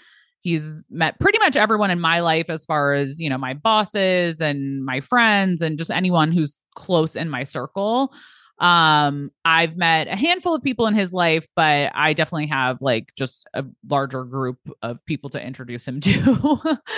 he's 0.42 0.82
met 0.90 1.18
pretty 1.20 1.38
much 1.38 1.56
everyone 1.56 1.90
in 1.92 2.00
my 2.00 2.18
life 2.20 2.50
as 2.50 2.64
far 2.64 2.94
as 2.94 3.20
you 3.20 3.30
know 3.30 3.38
my 3.38 3.54
bosses 3.54 4.40
and 4.40 4.84
my 4.84 5.00
friends 5.00 5.62
and 5.62 5.78
just 5.78 5.90
anyone 5.90 6.32
who's 6.32 6.58
close 6.74 7.16
in 7.16 7.30
my 7.30 7.44
circle 7.44 8.12
um 8.58 9.30
i've 9.44 9.76
met 9.76 10.08
a 10.08 10.16
handful 10.16 10.54
of 10.54 10.62
people 10.62 10.86
in 10.86 10.94
his 10.94 11.12
life 11.12 11.46
but 11.54 11.92
i 11.94 12.14
definitely 12.14 12.46
have 12.46 12.80
like 12.80 13.12
just 13.14 13.46
a 13.52 13.64
larger 13.88 14.24
group 14.24 14.58
of 14.82 15.04
people 15.04 15.28
to 15.30 15.44
introduce 15.44 15.86
him 15.86 16.00
to. 16.00 16.78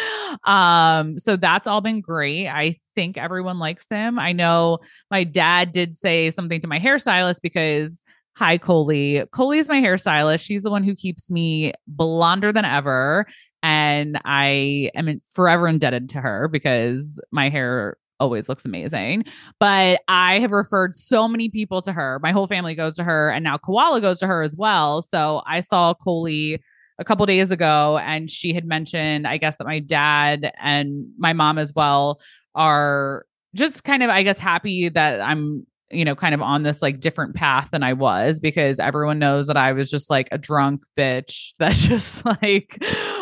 Um 0.44 1.18
so 1.18 1.36
that's 1.36 1.66
all 1.66 1.80
been 1.80 2.02
great. 2.02 2.48
I 2.48 2.76
think 2.94 3.16
everyone 3.16 3.58
likes 3.58 3.88
him. 3.88 4.18
I 4.18 4.32
know 4.32 4.78
my 5.10 5.24
dad 5.24 5.72
did 5.72 5.94
say 5.94 6.30
something 6.30 6.60
to 6.60 6.68
my 6.68 6.78
hairstylist 6.78 7.40
because 7.42 8.02
hi 8.36 8.58
coley. 8.58 9.24
Coley 9.32 9.58
is 9.58 9.68
my 9.68 9.80
hairstylist. 9.80 10.40
She's 10.40 10.62
the 10.62 10.70
one 10.70 10.84
who 10.84 10.94
keeps 10.94 11.30
me 11.30 11.72
blonder 11.86 12.52
than 12.52 12.66
ever 12.66 13.26
and 13.62 14.20
i 14.24 14.90
am 14.94 15.20
forever 15.32 15.66
indebted 15.66 16.10
to 16.10 16.20
her 16.20 16.46
because 16.46 17.20
my 17.32 17.48
hair 17.48 17.96
always 18.20 18.48
looks 18.48 18.64
amazing. 18.64 19.25
But 19.60 20.02
I 20.08 20.40
have 20.40 20.52
referred 20.52 20.96
so 20.96 21.28
many 21.28 21.48
people 21.48 21.82
to 21.82 21.92
her. 21.92 22.18
My 22.22 22.32
whole 22.32 22.46
family 22.46 22.75
goes 22.75 22.96
to 22.96 23.04
her, 23.04 23.30
and 23.30 23.44
now 23.44 23.58
Koala 23.58 24.00
goes 24.00 24.18
to 24.20 24.26
her 24.26 24.42
as 24.42 24.56
well. 24.56 25.02
So 25.02 25.42
I 25.46 25.60
saw 25.60 25.94
Coley 25.94 26.62
a 26.98 27.04
couple 27.04 27.25
days 27.26 27.50
ago, 27.50 27.98
and 27.98 28.28
she 28.28 28.52
had 28.52 28.64
mentioned, 28.64 29.26
I 29.26 29.37
guess, 29.37 29.56
that 29.58 29.66
my 29.66 29.78
dad 29.78 30.52
and 30.58 31.06
my 31.16 31.32
mom 31.32 31.58
as 31.58 31.72
well 31.72 32.20
are 32.54 33.25
just 33.54 33.84
kind 33.84 34.02
of, 34.02 34.10
I 34.10 34.25
guess, 34.25 34.38
happy 34.38 34.88
that 34.88 35.20
I'm 35.20 35.66
you 35.90 36.04
know, 36.04 36.14
kind 36.14 36.35
of 36.35 36.42
on 36.42 36.62
this 36.62 36.83
like 36.83 37.00
different 37.00 37.35
path 37.35 37.71
than 37.71 37.83
I 37.83 37.95
was 37.95 38.40
because 38.40 38.78
everyone 38.78 39.18
knows 39.18 39.47
that 39.47 39.57
I 39.57 39.73
was 39.73 39.90
just 39.90 40.11
like 40.11 40.28
a 40.30 40.38
drunk 40.38 40.83
bitch 40.97 41.52
that 41.59 41.75
just 41.75 42.25
like 42.25 42.78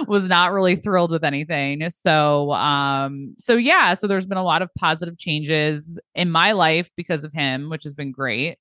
was 0.08 0.28
not 0.28 0.52
really 0.52 0.76
thrilled 0.76 1.10
with 1.10 1.24
anything. 1.24 1.88
So, 1.90 2.52
um, 2.52 3.34
so 3.38 3.54
yeah, 3.56 3.94
so 3.94 4.06
there's 4.06 4.26
been 4.26 4.38
a 4.38 4.42
lot 4.42 4.62
of 4.62 4.70
positive 4.76 5.16
changes 5.16 5.98
in 6.14 6.30
my 6.30 6.52
life 6.52 6.90
because 6.96 7.24
of 7.24 7.32
him, 7.32 7.70
which 7.70 7.84
has 7.84 7.94
been 7.94 8.10
great. 8.12 8.58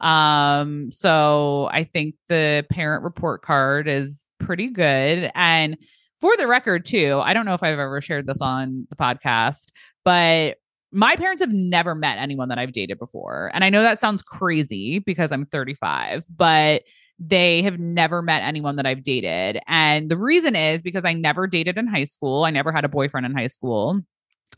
Um, 0.00 0.90
so 0.90 1.68
I 1.72 1.84
think 1.84 2.16
the 2.28 2.66
parent 2.70 3.04
report 3.04 3.42
card 3.42 3.88
is 3.88 4.24
pretty 4.40 4.68
good. 4.68 5.30
And 5.34 5.76
for 6.20 6.36
the 6.36 6.46
record, 6.46 6.84
too, 6.84 7.20
I 7.22 7.34
don't 7.34 7.44
know 7.44 7.54
if 7.54 7.62
I've 7.62 7.78
ever 7.78 8.00
shared 8.00 8.26
this 8.26 8.40
on 8.40 8.86
the 8.90 8.96
podcast, 8.96 9.70
but 10.04 10.56
my 10.94 11.16
parents 11.16 11.42
have 11.42 11.52
never 11.52 11.94
met 11.94 12.18
anyone 12.18 12.48
that 12.48 12.58
I've 12.58 12.72
dated 12.72 12.98
before. 12.98 13.50
And 13.52 13.64
I 13.64 13.68
know 13.68 13.82
that 13.82 13.98
sounds 13.98 14.22
crazy 14.22 15.00
because 15.00 15.32
I'm 15.32 15.44
35, 15.46 16.26
but 16.34 16.82
they 17.18 17.62
have 17.62 17.78
never 17.78 18.22
met 18.22 18.42
anyone 18.42 18.76
that 18.76 18.86
I've 18.86 19.02
dated. 19.02 19.60
And 19.66 20.10
the 20.10 20.16
reason 20.16 20.56
is 20.56 20.82
because 20.82 21.04
I 21.04 21.12
never 21.12 21.46
dated 21.46 21.76
in 21.78 21.86
high 21.86 22.04
school. 22.04 22.44
I 22.44 22.50
never 22.50 22.72
had 22.72 22.84
a 22.84 22.88
boyfriend 22.88 23.26
in 23.26 23.34
high 23.34 23.48
school. 23.48 24.00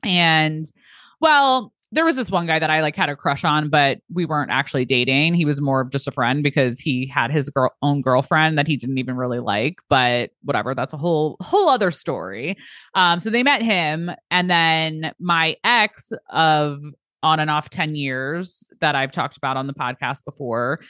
And 0.02 0.71
well, 1.21 1.73
there 1.97 2.05
was 2.05 2.17
this 2.17 2.31
one 2.31 2.47
guy 2.47 2.59
that 2.59 2.71
I 2.71 2.83
like 2.83 2.95
had 2.95 3.09
a 3.09 3.17
crush 3.17 3.43
on, 3.43 3.71
but 3.71 3.99
we 4.12 4.26
weren't 4.26 4.50
actually 4.50 4.85
dating. 4.85 5.35
He 5.35 5.45
was 5.45 5.61
more 5.61 5.81
of 5.81 5.91
just 5.91 6.07
a 6.07 6.11
friend 6.11 6.43
because 6.43 6.79
he 6.79 7.07
had 7.07 7.33
his 7.33 7.49
girl 7.49 7.75
own 7.83 8.03
girlfriend 8.03 8.59
that 8.59 8.67
he 8.67 8.76
didn't 8.76 8.99
even 8.99 9.17
really 9.17 9.38
like. 9.38 9.81
But 9.88 10.31
whatever, 10.43 10.75
that's 10.75 10.93
a 10.93 10.99
whole 10.99 11.37
whole 11.41 11.69
other 11.69 11.91
story. 11.91 12.57
Um, 12.95 13.19
so 13.19 13.31
they 13.31 13.43
met 13.43 13.62
him, 13.62 14.11
and 14.31 14.50
then 14.50 15.12
my 15.19 15.57
ex 15.65 16.12
of 16.31 16.81
on 17.23 17.41
and 17.41 17.50
off 17.50 17.71
10 17.71 17.95
years 17.95 18.62
that 18.81 18.95
I've 18.95 19.11
talked 19.11 19.37
about 19.37 19.57
on 19.57 19.67
the 19.67 19.75
podcast 19.75 20.25
before 20.25 20.81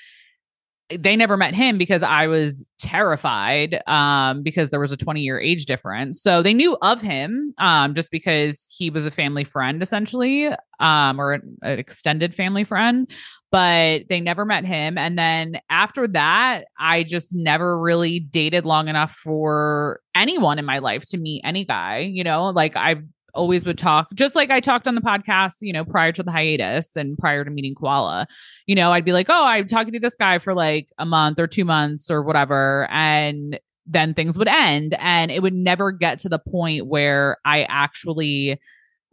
they 0.88 1.16
never 1.16 1.36
met 1.36 1.54
him 1.54 1.78
because 1.78 2.02
I 2.02 2.28
was 2.28 2.64
terrified 2.78 3.80
um, 3.88 4.42
because 4.42 4.70
there 4.70 4.78
was 4.78 4.92
a 4.92 4.96
20 4.96 5.20
year 5.20 5.40
age 5.40 5.66
difference. 5.66 6.22
So 6.22 6.42
they 6.42 6.54
knew 6.54 6.76
of 6.80 7.00
him 7.00 7.54
um, 7.58 7.94
just 7.94 8.10
because 8.10 8.66
he 8.70 8.90
was 8.90 9.04
a 9.04 9.10
family 9.10 9.42
friend, 9.42 9.82
essentially, 9.82 10.48
um, 10.78 11.20
or 11.20 11.32
an, 11.34 11.56
an 11.62 11.78
extended 11.78 12.34
family 12.34 12.62
friend, 12.62 13.10
but 13.50 14.02
they 14.08 14.20
never 14.20 14.44
met 14.44 14.64
him. 14.64 14.96
And 14.96 15.18
then 15.18 15.58
after 15.70 16.06
that, 16.08 16.66
I 16.78 17.02
just 17.02 17.34
never 17.34 17.80
really 17.80 18.20
dated 18.20 18.64
long 18.64 18.86
enough 18.88 19.12
for 19.12 20.00
anyone 20.14 20.58
in 20.58 20.64
my 20.64 20.78
life 20.78 21.04
to 21.06 21.18
meet 21.18 21.42
any 21.44 21.64
guy. 21.64 21.98
You 21.98 22.22
know, 22.22 22.50
like 22.50 22.76
I've 22.76 23.02
always 23.36 23.64
would 23.64 23.78
talk, 23.78 24.08
just 24.14 24.34
like 24.34 24.50
I 24.50 24.60
talked 24.60 24.88
on 24.88 24.94
the 24.94 25.00
podcast, 25.00 25.58
you 25.60 25.72
know, 25.72 25.84
prior 25.84 26.12
to 26.12 26.22
the 26.22 26.32
hiatus 26.32 26.96
and 26.96 27.16
prior 27.16 27.44
to 27.44 27.50
meeting 27.50 27.74
Koala. 27.74 28.26
You 28.66 28.74
know, 28.74 28.90
I'd 28.90 29.04
be 29.04 29.12
like, 29.12 29.28
oh, 29.28 29.44
I'm 29.46 29.68
talking 29.68 29.92
to 29.92 30.00
this 30.00 30.16
guy 30.16 30.38
for 30.38 30.54
like 30.54 30.88
a 30.98 31.06
month 31.06 31.38
or 31.38 31.46
two 31.46 31.64
months 31.64 32.10
or 32.10 32.22
whatever. 32.22 32.88
And 32.90 33.60
then 33.86 34.14
things 34.14 34.36
would 34.36 34.48
end 34.48 34.96
and 34.98 35.30
it 35.30 35.42
would 35.42 35.54
never 35.54 35.92
get 35.92 36.18
to 36.20 36.28
the 36.28 36.40
point 36.40 36.86
where 36.86 37.36
I 37.44 37.62
actually 37.64 38.60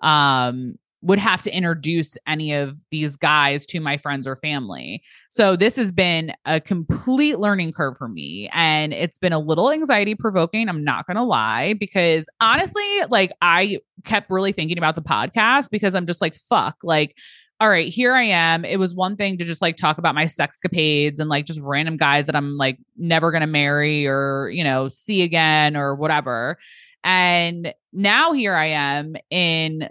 um 0.01 0.75
would 1.03 1.19
have 1.19 1.41
to 1.41 1.55
introduce 1.55 2.17
any 2.25 2.53
of 2.53 2.77
these 2.89 3.17
guys 3.17 3.65
to 3.65 3.81
my 3.81 3.97
friends 3.97 4.25
or 4.25 4.37
family. 4.37 5.03
So 5.29 5.57
this 5.57 5.75
has 5.75 5.91
been 5.91 6.33
a 6.45 6.61
complete 6.61 7.39
learning 7.39 7.73
curve 7.73 7.97
for 7.97 8.07
me 8.07 8.49
and 8.53 8.93
it's 8.93 9.19
been 9.19 9.33
a 9.33 9.39
little 9.39 9.69
anxiety 9.69 10.15
provoking, 10.15 10.69
I'm 10.69 10.83
not 10.83 11.05
going 11.05 11.17
to 11.17 11.23
lie, 11.23 11.73
because 11.73 12.25
honestly, 12.39 12.85
like 13.09 13.33
I 13.41 13.79
kept 14.05 14.31
really 14.31 14.53
thinking 14.53 14.77
about 14.77 14.95
the 14.95 15.01
podcast 15.01 15.69
because 15.69 15.93
I'm 15.93 16.07
just 16.07 16.21
like 16.21 16.35
fuck, 16.35 16.77
like 16.83 17.17
all 17.59 17.69
right, 17.69 17.87
here 17.87 18.13
I 18.13 18.23
am. 18.23 18.65
It 18.65 18.77
was 18.77 18.95
one 18.95 19.15
thing 19.15 19.37
to 19.37 19.45
just 19.45 19.61
like 19.61 19.77
talk 19.77 19.97
about 19.97 20.15
my 20.15 20.25
sexcapades 20.25 21.19
and 21.19 21.29
like 21.29 21.45
just 21.45 21.61
random 21.61 21.97
guys 21.97 22.25
that 22.25 22.35
I'm 22.35 22.57
like 22.57 22.77
never 22.97 23.31
going 23.31 23.41
to 23.41 23.47
marry 23.47 24.07
or, 24.07 24.49
you 24.49 24.63
know, 24.63 24.89
see 24.89 25.21
again 25.21 25.77
or 25.77 25.95
whatever. 25.95 26.57
And 27.03 27.73
now 27.93 28.33
here 28.33 28.55
I 28.55 28.65
am 28.65 29.15
in 29.29 29.89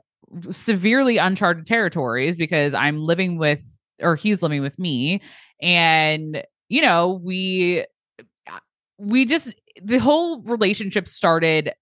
severely 0.50 1.16
uncharted 1.18 1.66
territories 1.66 2.36
because 2.36 2.74
I'm 2.74 2.98
living 2.98 3.38
with, 3.38 3.62
or 4.00 4.16
he's 4.16 4.42
living 4.42 4.62
with 4.62 4.78
me. 4.78 5.20
And, 5.60 6.42
you 6.68 6.82
know, 6.82 7.20
we, 7.22 7.84
uh, 8.50 8.58
we 8.98 9.24
just, 9.24 9.54
the 9.82 9.98
whole 9.98 10.42
relationship 10.42 11.08
started 11.08 11.72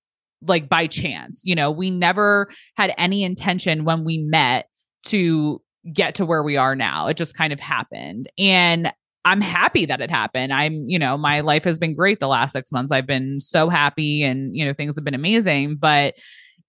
like 0.46 0.68
by 0.68 0.86
chance. 0.86 1.42
You 1.44 1.54
know, 1.54 1.70
we 1.70 1.90
never 1.90 2.50
had 2.76 2.94
any 2.98 3.24
intention 3.24 3.84
when 3.84 4.04
we 4.04 4.18
met 4.18 4.68
to 5.06 5.60
get 5.92 6.14
to 6.16 6.26
where 6.26 6.42
we 6.42 6.56
are 6.56 6.76
now. 6.76 7.06
It 7.06 7.16
just 7.16 7.36
kind 7.36 7.52
of 7.52 7.60
happened. 7.60 8.30
And 8.38 8.92
I'm 9.24 9.40
happy 9.40 9.84
that 9.86 10.00
it 10.00 10.10
happened. 10.10 10.52
I'm, 10.52 10.84
you 10.88 10.98
know, 10.98 11.18
my 11.18 11.40
life 11.40 11.64
has 11.64 11.78
been 11.78 11.94
great 11.94 12.20
the 12.20 12.28
last 12.28 12.52
six 12.52 12.72
months. 12.72 12.90
I've 12.90 13.06
been 13.06 13.40
so 13.40 13.68
happy 13.68 14.22
and, 14.22 14.56
you 14.56 14.64
know, 14.64 14.72
things 14.72 14.96
have 14.96 15.04
been 15.04 15.14
amazing. 15.14 15.76
But 15.76 16.14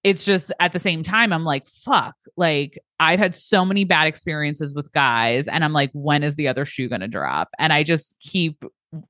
it's 0.03 0.25
just 0.25 0.51
at 0.59 0.73
the 0.73 0.79
same 0.79 1.03
time, 1.03 1.31
I'm 1.31 1.43
like, 1.43 1.67
fuck, 1.67 2.15
like 2.35 2.79
I've 2.99 3.19
had 3.19 3.35
so 3.35 3.63
many 3.63 3.83
bad 3.83 4.07
experiences 4.07 4.73
with 4.73 4.91
guys. 4.93 5.47
And 5.47 5.63
I'm 5.63 5.73
like, 5.73 5.91
when 5.93 6.23
is 6.23 6.35
the 6.35 6.47
other 6.47 6.65
shoe 6.65 6.89
going 6.89 7.01
to 7.01 7.07
drop? 7.07 7.49
And 7.59 7.71
I 7.71 7.83
just 7.83 8.15
keep 8.19 8.63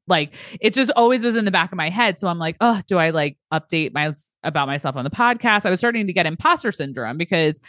like, 0.07 0.33
it 0.60 0.74
just 0.74 0.91
always 0.95 1.24
was 1.24 1.36
in 1.36 1.45
the 1.45 1.51
back 1.51 1.71
of 1.71 1.77
my 1.77 1.89
head. 1.89 2.19
So 2.19 2.27
I'm 2.27 2.39
like, 2.39 2.57
oh, 2.62 2.81
do 2.88 2.98
I 2.98 3.12
like 3.12 3.38
update 3.53 3.93
my 3.93 4.12
about 4.43 4.67
myself 4.67 4.95
on 4.95 5.05
the 5.05 5.10
podcast? 5.10 5.65
I 5.65 5.69
was 5.69 5.79
starting 5.79 6.07
to 6.07 6.13
get 6.13 6.25
imposter 6.25 6.71
syndrome 6.71 7.17
because 7.17 7.60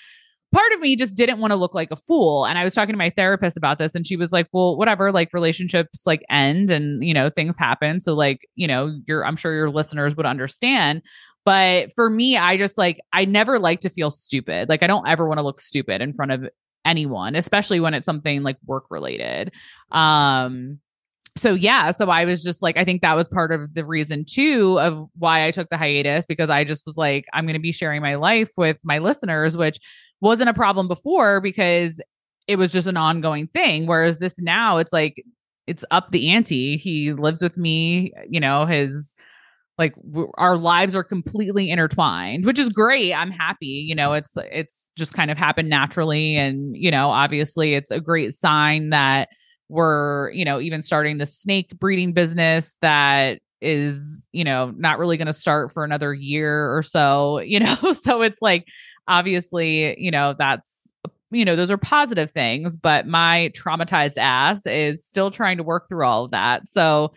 part 0.53 0.73
of 0.73 0.81
me 0.81 0.95
just 0.97 1.15
didn't 1.17 1.39
want 1.39 1.51
to 1.51 1.57
look 1.57 1.75
like 1.75 1.91
a 1.91 1.97
fool 1.97 2.45
and 2.45 2.59
i 2.59 2.65
was 2.65 2.75
talking 2.75 2.93
to 2.93 2.99
my 2.99 3.11
therapist 3.11 3.57
about 3.57 3.79
this 3.79 3.95
and 3.95 4.07
she 4.07 4.17
was 4.17 4.31
like 4.31 4.47
well 4.53 4.77
whatever 4.77 5.11
like 5.11 5.33
relationships 5.33 6.07
like 6.07 6.23
end 6.31 6.71
and 6.71 7.03
you 7.03 7.15
know 7.15 7.31
things 7.31 7.57
happen 7.57 8.01
so 8.01 8.13
like 8.13 8.47
you 8.55 8.67
know 8.67 8.95
your 9.09 9.25
i'm 9.25 9.35
sure 9.35 9.55
your 9.55 9.71
listeners 9.71 10.15
would 10.15 10.27
understand 10.27 11.03
but 11.45 11.93
for 11.93 12.09
me, 12.09 12.37
I 12.37 12.57
just 12.57 12.79
like, 12.79 13.01
I 13.13 13.25
never 13.25 13.59
like 13.59 13.81
to 13.81 13.91
feel 13.91 14.11
stupid. 14.11 14.69
Like, 14.69 14.83
I 14.83 14.87
don't 14.87 15.09
ever 15.09 15.27
want 15.27 15.39
to 15.39 15.45
look 15.45 15.61
stupid 15.61 16.01
in 16.01 16.13
front 16.13 16.33
of 16.33 16.49
anyone, 16.85 17.35
especially 17.35 17.81
when 17.81 17.95
it's 17.95 18.07
something 18.07 18.43
like 18.43 18.57
work 18.67 18.85
related. 18.91 19.53
Um, 19.91 20.79
so 21.37 21.55
yeah, 21.55 21.91
so 21.91 22.11
I 22.11 22.25
was 22.25 22.43
just 22.43 22.63
like, 22.63 22.77
I 22.77 22.85
think 22.85 23.01
that 23.03 23.17
was 23.17 23.27
part 23.27 23.53
of 23.53 23.75
the 23.75 23.87
reason 23.87 24.25
too 24.25 24.79
of 24.81 25.09
why 25.17 25.47
I 25.47 25.51
took 25.51 25.71
the 25.71 25.79
hiatus 25.79 26.27
because 26.27 26.51
I 26.51 26.65
just 26.65 26.85
was 26.85 26.97
like, 26.97 27.25
I'm 27.33 27.47
going 27.47 27.55
to 27.55 27.61
be 27.61 27.73
sharing 27.73 28.03
my 28.03 28.17
life 28.17 28.51
with 28.57 28.79
my 28.83 28.99
listeners, 28.99 29.57
which 29.57 29.79
wasn't 30.21 30.51
a 30.51 30.55
problem 30.55 30.89
before 30.89 31.41
because 31.41 32.01
it 32.47 32.57
was 32.57 32.73
just 32.73 32.87
an 32.87 32.99
ongoing 32.99 33.47
thing. 33.47 33.87
Whereas 33.87 34.19
this 34.19 34.41
now, 34.41 34.77
it's 34.77 34.93
like 34.93 35.25
it's 35.67 35.85
up 35.91 36.11
the 36.11 36.31
ante. 36.31 36.77
He 36.77 37.13
lives 37.13 37.41
with 37.41 37.57
me, 37.57 38.13
you 38.29 38.41
know, 38.41 38.67
his 38.67 39.15
like 39.79 39.95
our 40.39 40.57
lives 40.57 40.95
are 40.95 41.03
completely 41.03 41.71
intertwined 41.71 42.45
which 42.45 42.59
is 42.59 42.69
great 42.69 43.15
i'm 43.15 43.31
happy 43.31 43.67
you 43.67 43.95
know 43.95 44.13
it's 44.13 44.37
it's 44.51 44.87
just 44.97 45.15
kind 45.15 45.31
of 45.31 45.39
happened 45.39 45.69
naturally 45.69 46.37
and 46.37 46.77
you 46.77 46.91
know 46.91 47.09
obviously 47.09 47.75
it's 47.75 47.91
a 47.91 48.01
great 48.01 48.35
sign 48.35 48.91
that 48.91 49.29
we're 49.69 50.31
you 50.33 50.45
know 50.45 50.61
even 50.61 50.83
starting 50.83 51.19
the 51.19 51.27
snake 51.27 51.71
breeding 51.79 52.13
business 52.13 52.75
that 52.81 53.41
is 53.61 54.27
you 54.33 54.45
know 54.45 54.73
not 54.77 54.99
really 54.99 55.17
going 55.17 55.27
to 55.27 55.33
start 55.33 55.73
for 55.73 55.85
another 55.85 56.13
year 56.13 56.77
or 56.77 56.83
so 56.83 57.39
you 57.45 57.59
know 57.59 57.93
so 57.93 58.23
it's 58.23 58.43
like 58.43 58.69
obviously 59.09 59.99
you 60.01 60.11
know 60.11 60.35
that's 60.39 60.91
you 61.31 61.45
know 61.45 61.57
those 61.57 61.71
are 61.71 61.79
positive 61.79 62.31
things 62.31 62.77
but 62.77 63.07
my 63.07 63.51
traumatized 63.57 64.19
ass 64.19 64.67
is 64.67 65.05
still 65.05 65.31
trying 65.31 65.57
to 65.57 65.63
work 65.63 65.89
through 65.89 66.05
all 66.05 66.27
of 66.27 66.31
that 66.31 66.69
so 66.69 67.13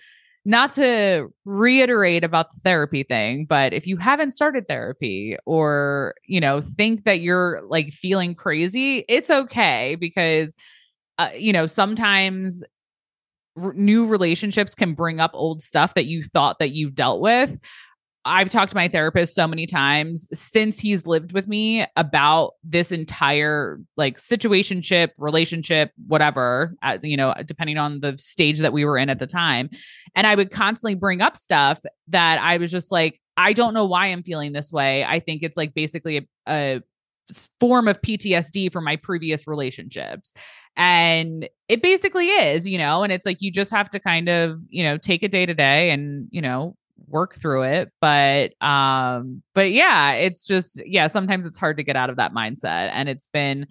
not 0.45 0.71
to 0.73 1.27
reiterate 1.43 2.23
about 2.23 2.51
the 2.53 2.59
therapy 2.59 3.03
thing, 3.03 3.45
but 3.45 3.73
if 3.73 3.87
you 3.87 3.97
haven't 3.97 4.31
started 4.31 4.67
therapy 4.67 5.35
or, 5.45 6.13
you 6.27 6.39
know, 6.39 6.61
think 6.61 7.03
that 7.03 7.19
you're 7.19 7.61
like 7.67 7.89
feeling 7.91 8.35
crazy, 8.35 9.05
it's 9.09 9.31
okay 9.31 9.95
because, 9.99 10.53
uh, 11.17 11.29
you 11.35 11.51
know, 11.51 11.65
sometimes 11.67 12.63
r- 13.57 13.73
new 13.73 14.05
relationships 14.07 14.75
can 14.75 14.93
bring 14.93 15.19
up 15.19 15.31
old 15.33 15.61
stuff 15.61 15.93
that 15.95 16.05
you 16.05 16.23
thought 16.23 16.59
that 16.59 16.71
you've 16.71 16.95
dealt 16.95 17.21
with. 17.21 17.57
I've 18.27 18.49
talked 18.49 18.71
to 18.71 18.75
my 18.75 18.87
therapist 18.87 19.35
so 19.35 19.47
many 19.47 19.67
times 19.67 20.27
since 20.33 20.79
he's 20.79 21.05
lived 21.05 21.31
with 21.31 21.47
me 21.47 21.85
about 21.95 22.53
this 22.63 22.91
entire 22.91 23.79
like 23.97 24.17
situationship, 24.17 25.09
relationship, 25.19 25.91
whatever, 26.07 26.75
uh, 26.81 26.97
you 27.03 27.17
know, 27.17 27.35
depending 27.45 27.77
on 27.77 27.99
the 27.99 28.17
stage 28.17 28.59
that 28.59 28.73
we 28.73 28.83
were 28.83 28.97
in 28.97 29.11
at 29.11 29.19
the 29.19 29.27
time. 29.27 29.69
And 30.15 30.25
I 30.25 30.33
would 30.33 30.49
constantly 30.49 30.95
bring 30.95 31.21
up 31.21 31.37
stuff 31.37 31.79
that 32.07 32.41
I 32.41 32.57
was 32.57 32.71
just 32.71 32.91
like, 32.91 33.21
I 33.37 33.53
don't 33.53 33.75
know 33.75 33.85
why 33.85 34.07
I'm 34.07 34.23
feeling 34.23 34.53
this 34.53 34.71
way. 34.71 35.03
I 35.03 35.19
think 35.19 35.43
it's 35.43 35.57
like 35.57 35.75
basically 35.75 36.17
a, 36.17 36.23
a 36.47 36.81
form 37.59 37.87
of 37.87 38.01
PTSD 38.01 38.71
from 38.71 38.85
my 38.85 38.95
previous 38.95 39.45
relationships. 39.45 40.33
And 40.77 41.47
it 41.69 41.83
basically 41.83 42.27
is, 42.27 42.67
you 42.67 42.77
know, 42.79 43.03
and 43.03 43.13
it's 43.13 43.25
like 43.25 43.41
you 43.41 43.51
just 43.51 43.71
have 43.71 43.89
to 43.91 43.99
kind 43.99 44.29
of, 44.29 44.57
you 44.69 44.83
know, 44.83 44.97
take 44.97 45.21
it 45.21 45.31
day 45.31 45.45
to 45.45 45.53
day 45.53 45.91
and, 45.91 46.27
you 46.31 46.41
know, 46.41 46.75
work 47.07 47.35
through 47.35 47.63
it 47.63 47.91
but 48.01 48.53
um 48.65 49.41
but 49.53 49.71
yeah 49.71 50.13
it's 50.13 50.45
just 50.45 50.81
yeah 50.85 51.07
sometimes 51.07 51.45
it's 51.45 51.57
hard 51.57 51.77
to 51.77 51.83
get 51.83 51.95
out 51.95 52.09
of 52.09 52.15
that 52.15 52.33
mindset 52.33 52.89
and 52.93 53.09
it's 53.09 53.27
been 53.27 53.67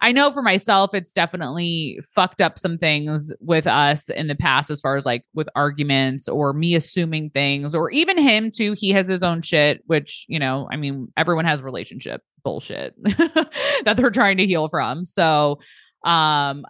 i 0.00 0.12
know 0.12 0.30
for 0.30 0.42
myself 0.42 0.94
it's 0.94 1.12
definitely 1.12 1.98
fucked 2.02 2.40
up 2.40 2.58
some 2.58 2.78
things 2.78 3.32
with 3.40 3.66
us 3.66 4.08
in 4.10 4.28
the 4.28 4.34
past 4.34 4.70
as 4.70 4.80
far 4.80 4.96
as 4.96 5.06
like 5.06 5.24
with 5.34 5.48
arguments 5.56 6.28
or 6.28 6.52
me 6.52 6.74
assuming 6.74 7.30
things 7.30 7.74
or 7.74 7.90
even 7.90 8.18
him 8.18 8.50
too 8.50 8.72
he 8.72 8.90
has 8.90 9.06
his 9.06 9.22
own 9.22 9.42
shit 9.42 9.82
which 9.86 10.24
you 10.28 10.38
know 10.38 10.68
i 10.70 10.76
mean 10.76 11.10
everyone 11.16 11.44
has 11.44 11.62
relationship 11.62 12.22
bullshit 12.44 12.94
that 13.04 13.94
they're 13.96 14.10
trying 14.10 14.36
to 14.36 14.46
heal 14.46 14.68
from 14.68 15.04
so 15.04 15.58
um 16.04 16.64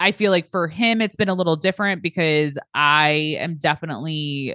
I 0.00 0.10
feel 0.10 0.32
like 0.32 0.46
for 0.46 0.66
him, 0.66 1.00
it's 1.00 1.16
been 1.16 1.28
a 1.28 1.34
little 1.34 1.56
different 1.56 2.02
because 2.02 2.58
I 2.74 3.36
am 3.38 3.56
definitely 3.56 4.54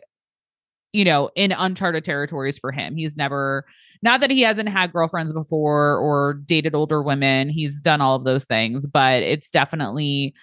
you 0.93 1.05
know, 1.05 1.29
in 1.35 1.51
uncharted 1.51 2.03
territories 2.03 2.57
for 2.57 2.71
him. 2.71 2.95
He's 2.95 3.15
never, 3.15 3.65
not 4.01 4.21
that 4.21 4.31
he 4.31 4.41
hasn't 4.41 4.69
had 4.69 4.91
girlfriends 4.91 5.33
before 5.33 5.97
or 5.97 6.41
dated 6.45 6.75
older 6.75 7.03
women. 7.03 7.49
He's 7.49 7.79
done 7.79 8.01
all 8.01 8.15
of 8.15 8.23
those 8.23 8.45
things, 8.45 8.87
but 8.87 9.21
it's 9.21 9.51
definitely 9.51 10.33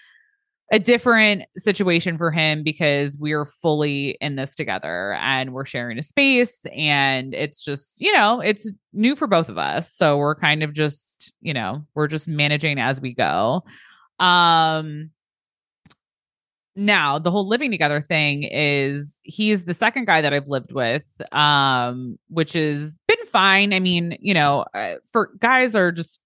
a 0.72 0.78
different 0.78 1.44
situation 1.56 2.18
for 2.18 2.30
him 2.30 2.64
because 2.64 3.16
we're 3.20 3.44
fully 3.44 4.16
in 4.20 4.34
this 4.34 4.54
together 4.54 5.14
and 5.14 5.52
we're 5.52 5.64
sharing 5.64 5.96
a 5.98 6.02
space 6.02 6.66
and 6.76 7.34
it's 7.34 7.62
just 7.62 8.00
you 8.00 8.12
know 8.12 8.40
it's 8.40 8.70
new 8.92 9.14
for 9.14 9.28
both 9.28 9.48
of 9.48 9.58
us 9.58 9.92
so 9.92 10.16
we're 10.16 10.34
kind 10.34 10.64
of 10.64 10.72
just 10.72 11.32
you 11.40 11.54
know 11.54 11.84
we're 11.94 12.08
just 12.08 12.26
managing 12.26 12.80
as 12.80 13.00
we 13.00 13.14
go 13.14 13.62
um 14.18 15.08
now 16.76 17.18
the 17.18 17.30
whole 17.30 17.48
living 17.48 17.70
together 17.70 18.00
thing 18.00 18.44
is 18.44 19.18
he's 19.22 19.64
the 19.64 19.74
second 19.74 20.06
guy 20.06 20.20
that 20.20 20.32
I've 20.32 20.48
lived 20.48 20.72
with 20.72 21.04
um 21.32 22.18
which 22.28 22.52
has 22.52 22.94
been 23.08 23.26
fine. 23.26 23.72
I 23.72 23.80
mean 23.80 24.16
you 24.20 24.34
know 24.34 24.64
uh, 24.74 24.94
for 25.10 25.30
guys 25.40 25.74
are 25.74 25.90
just 25.90 26.20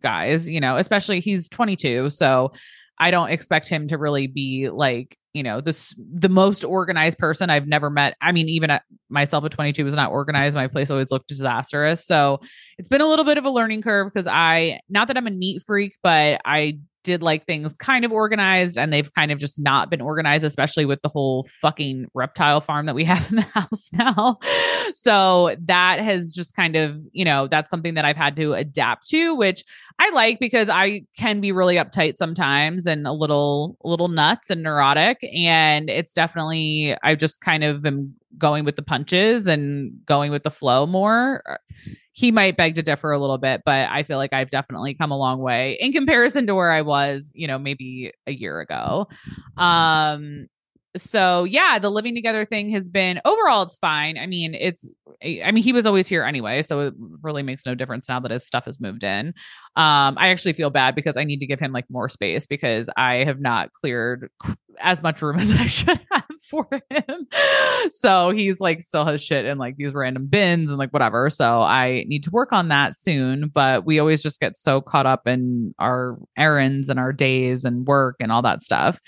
guys 0.00 0.48
you 0.48 0.60
know 0.60 0.76
especially 0.76 1.20
he's 1.20 1.48
22 1.48 2.10
so 2.10 2.52
I 3.00 3.10
don't 3.10 3.30
expect 3.30 3.68
him 3.68 3.88
to 3.88 3.96
really 3.96 4.26
be 4.26 4.68
like 4.68 5.16
you 5.32 5.42
know 5.42 5.60
this 5.60 5.94
the 5.98 6.28
most 6.28 6.64
organized 6.64 7.18
person 7.18 7.50
I've 7.50 7.66
never 7.66 7.88
met. 7.88 8.16
I 8.20 8.32
mean 8.32 8.48
even 8.48 8.70
at 8.70 8.82
myself 9.08 9.44
at 9.44 9.52
22 9.52 9.84
was 9.84 9.94
not 9.94 10.10
organized. 10.10 10.54
My 10.54 10.66
place 10.66 10.90
always 10.90 11.10
looked 11.10 11.28
disastrous. 11.28 12.04
So 12.04 12.40
it's 12.78 12.88
been 12.88 13.00
a 13.00 13.06
little 13.06 13.24
bit 13.24 13.38
of 13.38 13.44
a 13.44 13.50
learning 13.50 13.82
curve 13.82 14.12
because 14.12 14.26
I 14.26 14.80
not 14.88 15.08
that 15.08 15.16
I'm 15.16 15.26
a 15.26 15.30
neat 15.30 15.62
freak 15.66 15.94
but 16.02 16.40
I 16.44 16.78
did 17.02 17.22
like 17.22 17.46
things 17.46 17.76
kind 17.76 18.04
of 18.04 18.12
organized 18.12 18.76
and 18.78 18.92
they've 18.92 19.12
kind 19.14 19.32
of 19.32 19.38
just 19.38 19.58
not 19.58 19.90
been 19.90 20.00
organized, 20.00 20.44
especially 20.44 20.84
with 20.84 21.00
the 21.02 21.08
whole 21.08 21.44
fucking 21.44 22.06
reptile 22.14 22.60
farm 22.60 22.86
that 22.86 22.94
we 22.94 23.04
have 23.10 23.28
in 23.30 23.36
the 23.36 23.42
house 23.42 23.90
now. 23.92 24.38
so 24.92 25.56
that 25.60 26.00
has 26.00 26.32
just 26.32 26.54
kind 26.54 26.76
of, 26.76 27.00
you 27.12 27.24
know, 27.24 27.46
that's 27.46 27.70
something 27.70 27.94
that 27.94 28.04
I've 28.04 28.16
had 28.16 28.36
to 28.36 28.52
adapt 28.54 29.08
to, 29.08 29.34
which 29.34 29.64
I 30.00 30.10
like 30.14 30.40
because 30.40 30.68
I 30.68 31.02
can 31.16 31.40
be 31.40 31.52
really 31.52 31.76
uptight 31.76 32.16
sometimes 32.16 32.86
and 32.86 33.06
a 33.06 33.12
little, 33.12 33.76
a 33.84 33.88
little 33.88 34.08
nuts 34.08 34.50
and 34.50 34.62
neurotic. 34.62 35.18
And 35.34 35.90
it's 35.90 36.14
definitely, 36.14 36.96
I 37.02 37.14
just 37.14 37.40
kind 37.42 37.62
of 37.62 37.84
am 37.84 38.14
going 38.38 38.64
with 38.64 38.76
the 38.76 38.82
punches 38.82 39.46
and 39.46 39.92
going 40.06 40.30
with 40.30 40.42
the 40.42 40.50
flow 40.50 40.86
more 40.86 41.42
he 42.12 42.30
might 42.30 42.56
beg 42.56 42.74
to 42.74 42.82
differ 42.82 43.12
a 43.12 43.18
little 43.18 43.38
bit, 43.38 43.62
but 43.64 43.88
I 43.88 44.02
feel 44.02 44.18
like 44.18 44.32
I've 44.32 44.50
definitely 44.50 44.94
come 44.94 45.10
a 45.10 45.16
long 45.16 45.40
way 45.40 45.78
in 45.80 45.92
comparison 45.92 46.46
to 46.48 46.54
where 46.54 46.70
I 46.70 46.82
was, 46.82 47.32
you 47.34 47.46
know, 47.46 47.58
maybe 47.58 48.12
a 48.26 48.32
year 48.32 48.60
ago. 48.60 49.08
Um, 49.56 50.48
so 50.96 51.44
yeah, 51.44 51.78
the 51.78 51.90
living 51.90 52.14
together 52.14 52.44
thing 52.44 52.70
has 52.70 52.88
been 52.88 53.20
overall 53.24 53.62
it's 53.62 53.78
fine. 53.78 54.18
I 54.18 54.26
mean, 54.26 54.54
it's 54.54 54.88
I 55.22 55.50
mean, 55.52 55.62
he 55.62 55.72
was 55.72 55.86
always 55.86 56.08
here 56.08 56.24
anyway, 56.24 56.62
so 56.62 56.80
it 56.80 56.94
really 57.22 57.42
makes 57.42 57.66
no 57.66 57.74
difference 57.74 58.08
now 58.08 58.20
that 58.20 58.30
his 58.30 58.46
stuff 58.46 58.64
has 58.64 58.80
moved 58.80 59.04
in. 59.04 59.28
Um, 59.76 60.16
I 60.18 60.28
actually 60.28 60.54
feel 60.54 60.70
bad 60.70 60.94
because 60.94 61.16
I 61.16 61.24
need 61.24 61.40
to 61.40 61.46
give 61.46 61.60
him 61.60 61.72
like 61.72 61.84
more 61.90 62.08
space 62.08 62.46
because 62.46 62.88
I 62.96 63.24
have 63.24 63.40
not 63.40 63.72
cleared 63.72 64.30
as 64.80 65.02
much 65.02 65.20
room 65.20 65.38
as 65.40 65.52
I 65.52 65.66
should 65.66 66.00
have 66.10 66.24
for 66.48 66.68
him. 66.90 67.26
so 67.90 68.30
he's 68.30 68.60
like 68.60 68.80
still 68.80 69.04
has 69.04 69.22
shit 69.22 69.44
in 69.44 69.58
like 69.58 69.76
these 69.76 69.94
random 69.94 70.26
bins 70.26 70.70
and 70.70 70.78
like 70.78 70.90
whatever. 70.90 71.30
So 71.30 71.60
I 71.60 72.04
need 72.08 72.24
to 72.24 72.30
work 72.30 72.52
on 72.52 72.68
that 72.68 72.96
soon, 72.96 73.48
but 73.48 73.84
we 73.84 73.98
always 73.98 74.22
just 74.22 74.40
get 74.40 74.56
so 74.56 74.80
caught 74.80 75.06
up 75.06 75.26
in 75.26 75.74
our 75.78 76.18
errands 76.36 76.88
and 76.88 76.98
our 76.98 77.12
days 77.12 77.64
and 77.64 77.86
work 77.86 78.16
and 78.20 78.32
all 78.32 78.42
that 78.42 78.62
stuff. 78.62 78.98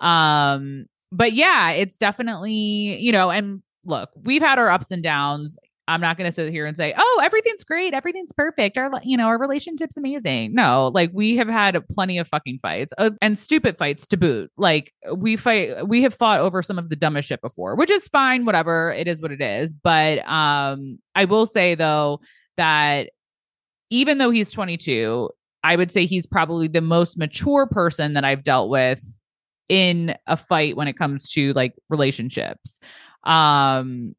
Um 0.00 0.86
but 1.12 1.34
yeah, 1.34 1.70
it's 1.70 1.98
definitely, 1.98 2.98
you 3.00 3.12
know, 3.12 3.30
and 3.30 3.62
look, 3.84 4.10
we've 4.16 4.42
had 4.42 4.58
our 4.58 4.70
ups 4.70 4.90
and 4.90 5.02
downs. 5.02 5.56
I'm 5.88 6.00
not 6.00 6.16
going 6.16 6.28
to 6.28 6.32
sit 6.32 6.50
here 6.52 6.64
and 6.64 6.76
say, 6.76 6.94
"Oh, 6.96 7.20
everything's 7.22 7.64
great, 7.64 7.92
everything's 7.92 8.32
perfect." 8.32 8.78
Our, 8.78 8.90
you 9.02 9.16
know, 9.16 9.26
our 9.26 9.38
relationship's 9.38 9.96
amazing. 9.96 10.54
No, 10.54 10.90
like 10.94 11.10
we 11.12 11.36
have 11.36 11.48
had 11.48 11.76
plenty 11.90 12.18
of 12.18 12.28
fucking 12.28 12.58
fights 12.58 12.94
uh, 12.98 13.10
and 13.20 13.36
stupid 13.36 13.76
fights 13.76 14.06
to 14.06 14.16
boot. 14.16 14.50
Like 14.56 14.94
we 15.14 15.36
fight, 15.36 15.86
we 15.86 16.02
have 16.02 16.14
fought 16.14 16.40
over 16.40 16.62
some 16.62 16.78
of 16.78 16.88
the 16.88 16.96
dumbest 16.96 17.28
shit 17.28 17.42
before, 17.42 17.74
which 17.74 17.90
is 17.90 18.08
fine. 18.08 18.46
Whatever, 18.46 18.92
it 18.92 19.08
is 19.08 19.20
what 19.20 19.32
it 19.32 19.42
is. 19.42 19.72
But 19.72 20.26
um, 20.26 20.98
I 21.14 21.26
will 21.26 21.46
say 21.46 21.74
though 21.74 22.20
that 22.56 23.10
even 23.90 24.18
though 24.18 24.30
he's 24.30 24.52
22, 24.52 25.28
I 25.64 25.76
would 25.76 25.90
say 25.90 26.06
he's 26.06 26.26
probably 26.26 26.68
the 26.68 26.80
most 26.80 27.18
mature 27.18 27.66
person 27.66 28.14
that 28.14 28.24
I've 28.24 28.44
dealt 28.44 28.70
with 28.70 29.02
in 29.72 30.14
a 30.26 30.36
fight 30.36 30.76
when 30.76 30.86
it 30.86 30.98
comes 30.98 31.30
to 31.32 31.54
like 31.54 31.72
relationships. 31.88 32.78
Um 33.24 34.14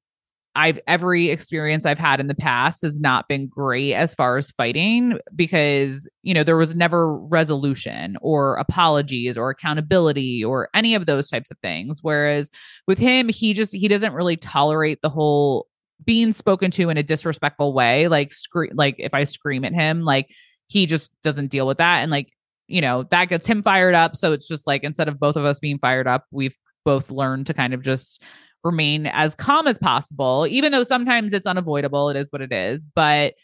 I've 0.55 0.79
every 0.87 1.29
experience 1.29 1.85
I've 1.85 1.97
had 1.97 2.19
in 2.19 2.27
the 2.27 2.35
past 2.35 2.83
has 2.83 2.99
not 2.99 3.27
been 3.27 3.47
great 3.47 3.93
as 3.93 4.13
far 4.13 4.37
as 4.37 4.51
fighting 4.51 5.17
because, 5.35 6.07
you 6.21 6.33
know, 6.33 6.43
there 6.43 6.57
was 6.57 6.75
never 6.75 7.17
resolution 7.17 8.17
or 8.21 8.57
apologies 8.57 9.35
or 9.35 9.49
accountability 9.49 10.43
or 10.43 10.69
any 10.75 10.93
of 10.93 11.07
those 11.07 11.27
types 11.27 11.49
of 11.49 11.57
things. 11.59 11.99
Whereas 12.03 12.51
with 12.87 12.99
him, 12.99 13.29
he 13.29 13.53
just 13.53 13.75
he 13.75 13.87
doesn't 13.87 14.13
really 14.13 14.37
tolerate 14.37 15.01
the 15.01 15.09
whole 15.09 15.67
being 16.05 16.33
spoken 16.33 16.69
to 16.71 16.89
in 16.89 16.97
a 16.97 17.03
disrespectful 17.03 17.73
way. 17.73 18.07
Like 18.07 18.31
scream 18.31 18.73
like 18.75 18.95
if 18.99 19.13
I 19.13 19.23
scream 19.23 19.65
at 19.65 19.73
him, 19.73 20.01
like 20.03 20.29
he 20.67 20.85
just 20.85 21.11
doesn't 21.23 21.47
deal 21.47 21.65
with 21.65 21.79
that. 21.79 21.99
And 21.99 22.11
like 22.11 22.29
you 22.73 22.81
know, 22.81 23.03
that 23.11 23.29
gets 23.29 23.45
him 23.45 23.61
fired 23.61 23.93
up. 23.93 24.15
So 24.15 24.33
it's 24.33 24.47
just 24.47 24.65
like 24.65 24.83
instead 24.83 25.07
of 25.07 25.19
both 25.19 25.35
of 25.35 25.45
us 25.45 25.59
being 25.59 25.77
fired 25.77 26.07
up, 26.07 26.25
we've 26.31 26.57
both 26.83 27.11
learned 27.11 27.45
to 27.45 27.53
kind 27.53 27.71
of 27.71 27.83
just 27.83 28.23
remain 28.63 29.05
as 29.05 29.35
calm 29.35 29.67
as 29.67 29.77
possible, 29.77 30.47
even 30.49 30.71
though 30.71 30.81
sometimes 30.81 31.33
it's 31.33 31.45
unavoidable. 31.45 32.09
It 32.09 32.17
is 32.17 32.25
what 32.31 32.41
it 32.41 32.51
is. 32.51 32.83
But 32.83 33.35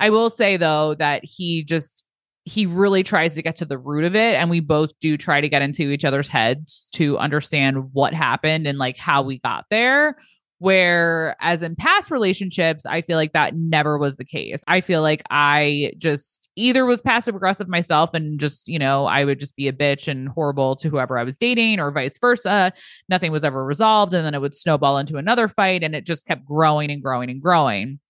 I 0.00 0.10
will 0.10 0.28
say 0.28 0.56
though 0.56 0.94
that 0.94 1.24
he 1.24 1.62
just 1.62 2.04
he 2.46 2.66
really 2.66 3.04
tries 3.04 3.34
to 3.34 3.42
get 3.42 3.54
to 3.56 3.64
the 3.64 3.78
root 3.78 4.04
of 4.04 4.16
it 4.16 4.34
and 4.34 4.50
we 4.50 4.58
both 4.58 4.90
do 5.00 5.16
try 5.16 5.40
to 5.40 5.48
get 5.48 5.62
into 5.62 5.90
each 5.90 6.04
other's 6.04 6.28
heads 6.28 6.88
to 6.94 7.16
understand 7.18 7.92
what 7.92 8.12
happened 8.12 8.66
and 8.66 8.78
like 8.78 8.96
how 8.96 9.22
we 9.22 9.38
got 9.38 9.66
there 9.70 10.16
where 10.58 11.36
as 11.40 11.62
in 11.62 11.76
past 11.76 12.10
relationships 12.10 12.84
i 12.86 13.00
feel 13.00 13.16
like 13.16 13.32
that 13.32 13.54
never 13.54 13.96
was 13.96 14.16
the 14.16 14.24
case. 14.24 14.64
I 14.66 14.80
feel 14.80 15.02
like 15.02 15.22
i 15.30 15.92
just 15.96 16.48
either 16.56 16.84
was 16.84 17.00
passive 17.00 17.34
aggressive 17.34 17.68
myself 17.68 18.12
and 18.14 18.40
just 18.40 18.68
you 18.68 18.78
know 18.78 19.06
i 19.06 19.24
would 19.24 19.38
just 19.38 19.56
be 19.56 19.68
a 19.68 19.72
bitch 19.72 20.08
and 20.08 20.28
horrible 20.28 20.76
to 20.76 20.88
whoever 20.88 21.18
i 21.18 21.24
was 21.24 21.38
dating 21.38 21.80
or 21.80 21.90
vice 21.90 22.18
versa. 22.18 22.72
Nothing 23.08 23.32
was 23.32 23.44
ever 23.44 23.64
resolved 23.64 24.14
and 24.14 24.24
then 24.24 24.34
it 24.34 24.40
would 24.40 24.54
snowball 24.54 24.98
into 24.98 25.16
another 25.16 25.48
fight 25.48 25.84
and 25.84 25.94
it 25.94 26.04
just 26.04 26.26
kept 26.26 26.44
growing 26.44 26.90
and 26.90 27.02
growing 27.02 27.30
and 27.30 27.40
growing. 27.40 28.00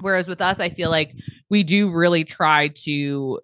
Whereas 0.00 0.28
with 0.28 0.40
us 0.40 0.60
i 0.60 0.68
feel 0.68 0.90
like 0.90 1.14
we 1.50 1.64
do 1.64 1.90
really 1.90 2.24
try 2.24 2.68
to 2.84 3.40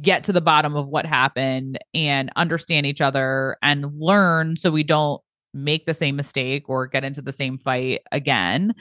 get 0.00 0.24
to 0.24 0.32
the 0.32 0.40
bottom 0.40 0.76
of 0.76 0.86
what 0.86 1.06
happened 1.06 1.78
and 1.92 2.30
understand 2.36 2.86
each 2.86 3.00
other 3.00 3.56
and 3.62 3.86
learn 3.98 4.56
so 4.56 4.70
we 4.70 4.84
don't 4.84 5.20
make 5.54 5.86
the 5.86 5.94
same 5.94 6.16
mistake 6.16 6.68
or 6.68 6.86
get 6.86 7.04
into 7.04 7.22
the 7.22 7.32
same 7.32 7.58
fight 7.58 8.00
again. 8.12 8.74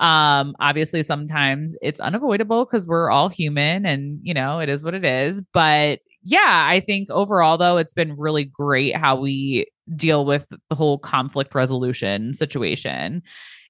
Um 0.00 0.56
obviously 0.60 1.02
sometimes 1.02 1.76
it's 1.82 2.00
unavoidable 2.00 2.64
because 2.64 2.86
we're 2.86 3.10
all 3.10 3.28
human 3.28 3.86
and 3.86 4.18
you 4.22 4.34
know 4.34 4.58
it 4.58 4.68
is 4.68 4.84
what 4.84 4.94
it 4.94 5.04
is. 5.04 5.42
But 5.52 6.00
yeah 6.26 6.66
i 6.70 6.80
think 6.80 7.10
overall 7.10 7.58
though 7.58 7.76
it's 7.76 7.92
been 7.92 8.16
really 8.16 8.46
great 8.46 8.96
how 8.96 9.14
we 9.14 9.66
deal 9.94 10.24
with 10.24 10.46
the 10.70 10.74
whole 10.74 10.98
conflict 10.98 11.54
resolution 11.54 12.32
situation. 12.32 13.22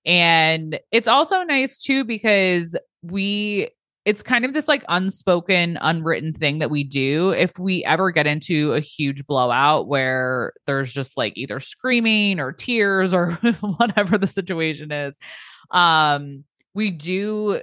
And 0.07 0.79
it's 0.93 1.09
also 1.09 1.43
nice 1.43 1.79
too 1.79 2.05
because 2.05 2.77
we 3.03 3.71
it's 4.05 4.23
kind 4.23 4.45
of 4.45 4.53
this 4.53 4.69
like 4.69 4.85
unspoken, 4.89 5.79
unwritten 5.81 6.33
thing 6.33 6.59
that 6.59 6.71
we 6.71 6.85
do. 6.85 7.31
If 7.31 7.59
we 7.59 7.85
ever 7.85 8.11
get 8.11 8.27
into 8.27 8.75
a 8.75 8.81
huge 8.81 9.27
blowout 9.27 9.89
where 9.89 10.53
there's 10.67 10.93
just 10.93 11.17
like 11.17 11.33
either 11.37 11.59
screaming 11.59 12.39
or 12.39 12.53
tears 12.53 13.15
or 13.15 13.33
whatever 13.79 14.19
the 14.19 14.27
situation 14.27 14.93
is, 14.93 15.17
um, 15.71 16.45
we 16.75 16.91
do 16.91 17.63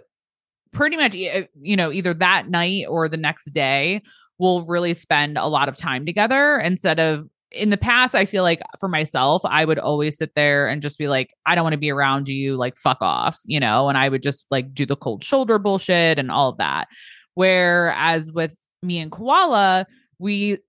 pretty 0.72 0.98
much, 0.98 1.14
you 1.14 1.76
know, 1.76 1.92
either 1.92 2.14
that 2.16 2.50
night 2.50 2.86
or 2.88 3.08
the 3.08 3.18
next 3.18 3.52
day, 3.52 4.02
we'll 4.40 4.66
really 4.66 4.94
spend 4.94 5.38
a 5.38 5.48
lot 5.48 5.70
of 5.70 5.78
time 5.78 6.06
together 6.06 6.58
instead 6.60 7.00
of 7.00 7.30
in 7.52 7.70
the 7.70 7.78
past, 7.78 8.16
I 8.16 8.26
feel 8.26 8.44
like 8.44 8.62
for 8.80 8.88
myself, 8.88 9.42
I 9.46 9.66
would 9.66 9.80
always 9.80 10.18
sit 10.18 10.36
there 10.36 10.68
and 10.68 10.82
just 10.82 10.98
be 10.98 11.08
like, 11.08 11.32
I 11.46 11.56
don't 11.56 11.64
want 11.64 11.74
to 11.74 11.80
be 11.80 11.92
around 11.92 12.28
you, 12.28 12.56
like, 12.56 12.76
fuck 12.76 13.00
off, 13.02 13.40
you 13.46 13.60
know, 13.60 13.90
and 13.90 13.98
I 13.98 14.10
would 14.10 14.24
just 14.24 14.46
like 14.50 14.74
do 14.74 14.86
the 14.86 14.96
cold 14.96 15.24
shoulder 15.24 15.60
bullshit 15.60 16.18
and 16.18 16.32
all 16.32 16.50
of 16.50 16.58
that. 16.58 16.88
Whereas 17.34 18.32
with 18.32 18.56
me 18.82 19.00
and 19.00 19.12
Koala, 19.12 19.86
we 20.20 20.60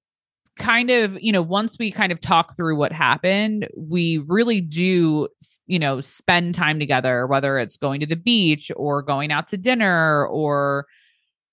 kind 0.56 0.90
of, 0.90 1.16
you 1.22 1.32
know, 1.32 1.42
once 1.42 1.78
we 1.78 1.90
kind 1.90 2.12
of 2.12 2.20
talk 2.20 2.54
through 2.56 2.76
what 2.76 2.92
happened, 2.92 3.68
we 3.76 4.18
really 4.26 4.60
do, 4.60 5.28
you 5.66 5.78
know, 5.78 6.00
spend 6.00 6.54
time 6.54 6.78
together, 6.78 7.26
whether 7.26 7.58
it's 7.58 7.76
going 7.76 8.00
to 8.00 8.06
the 8.06 8.16
beach 8.16 8.70
or 8.76 9.02
going 9.02 9.32
out 9.32 9.48
to 9.48 9.56
dinner 9.56 10.26
or, 10.26 10.86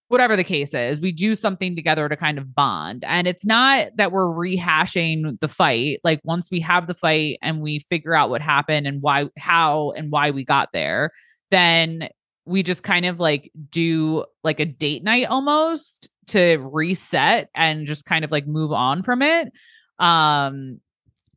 whatever 0.09 0.35
the 0.35 0.43
case 0.43 0.73
is, 0.73 0.99
we 0.99 1.11
do 1.11 1.35
something 1.35 1.75
together 1.75 2.09
to 2.09 2.17
kind 2.17 2.37
of 2.37 2.53
bond. 2.53 3.03
And 3.07 3.27
it's 3.27 3.45
not 3.45 3.89
that 3.95 4.11
we're 4.11 4.27
rehashing 4.27 5.39
the 5.39 5.47
fight. 5.47 5.99
Like 6.03 6.19
once 6.23 6.49
we 6.51 6.59
have 6.61 6.87
the 6.87 6.95
fight 6.95 7.37
and 7.41 7.61
we 7.61 7.79
figure 7.79 8.15
out 8.15 8.31
what 8.31 8.41
happened 8.41 8.87
and 8.87 9.01
why, 9.01 9.29
how, 9.37 9.91
and 9.91 10.11
why 10.11 10.31
we 10.31 10.43
got 10.43 10.69
there, 10.73 11.11
then 11.51 12.09
we 12.45 12.63
just 12.63 12.83
kind 12.83 13.05
of 13.05 13.19
like 13.19 13.51
do 13.69 14.25
like 14.43 14.59
a 14.59 14.65
date 14.65 15.03
night 15.03 15.27
almost 15.27 16.09
to 16.27 16.57
reset 16.57 17.49
and 17.53 17.85
just 17.85 18.05
kind 18.05 18.25
of 18.25 18.31
like 18.31 18.47
move 18.47 18.71
on 18.71 19.03
from 19.03 19.21
it. 19.21 19.51
Um, 19.99 20.79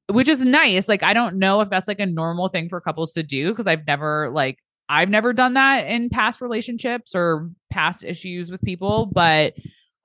which 0.09 0.29
is 0.29 0.45
nice. 0.45 0.89
Like, 0.89 1.03
I 1.03 1.13
don't 1.15 1.39
know 1.39 1.61
if 1.61 1.69
that's 1.69 1.89
like 1.89 2.01
a 2.01 2.07
normal 2.07 2.49
thing 2.49 2.69
for 2.69 2.81
couples 2.81 3.13
to 3.13 3.23
do 3.23 3.51
because 3.51 3.67
I've 3.67 3.87
never 3.87 4.31
like 4.31 4.59
I've 4.89 5.09
never 5.09 5.33
done 5.33 5.55
that 5.55 5.87
in 5.87 6.11
past 6.11 6.41
relationships 6.41 7.15
or 7.15 7.51
past 7.71 8.05
issues 8.05 8.51
with 8.51 8.61
people, 8.63 9.07
but 9.07 9.55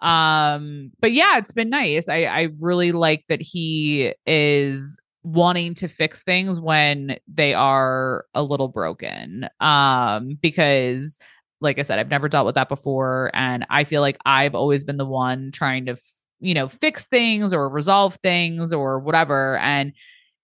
um 0.02 0.92
but 1.02 1.12
yeah, 1.12 1.38
it's 1.38 1.52
been 1.52 1.70
nice. 1.70 2.08
I 2.08 2.26
I 2.26 2.48
really 2.60 2.92
like 2.92 3.26
that 3.30 3.42
he 3.42 4.14
is 4.26 4.98
wanting 5.24 5.74
to 5.74 5.88
fix 5.88 6.24
things 6.24 6.60
when 6.60 7.18
they 7.28 7.54
are 7.54 8.26
a 8.34 8.44
little 8.44 8.70
broken. 8.70 9.50
Um 9.60 10.38
because 10.42 11.18
like 11.60 11.80
I 11.80 11.82
said, 11.82 11.98
I've 11.98 12.10
never 12.10 12.30
dealt 12.30 12.46
with 12.46 12.56
that 12.56 12.70
before 12.70 13.32
and 13.34 13.66
I 13.70 13.84
feel 13.84 14.02
like 14.02 14.18
I've 14.26 14.54
always 14.56 14.84
been 14.84 14.98
the 14.98 15.06
one 15.06 15.52
trying 15.52 15.88
to 15.88 15.98
you 16.40 16.54
know 16.54 16.68
fix 16.68 17.06
things 17.06 17.52
or 17.52 17.68
resolve 17.70 18.16
things 18.22 18.72
or 18.72 19.00
whatever 19.00 19.58
and 19.58 19.94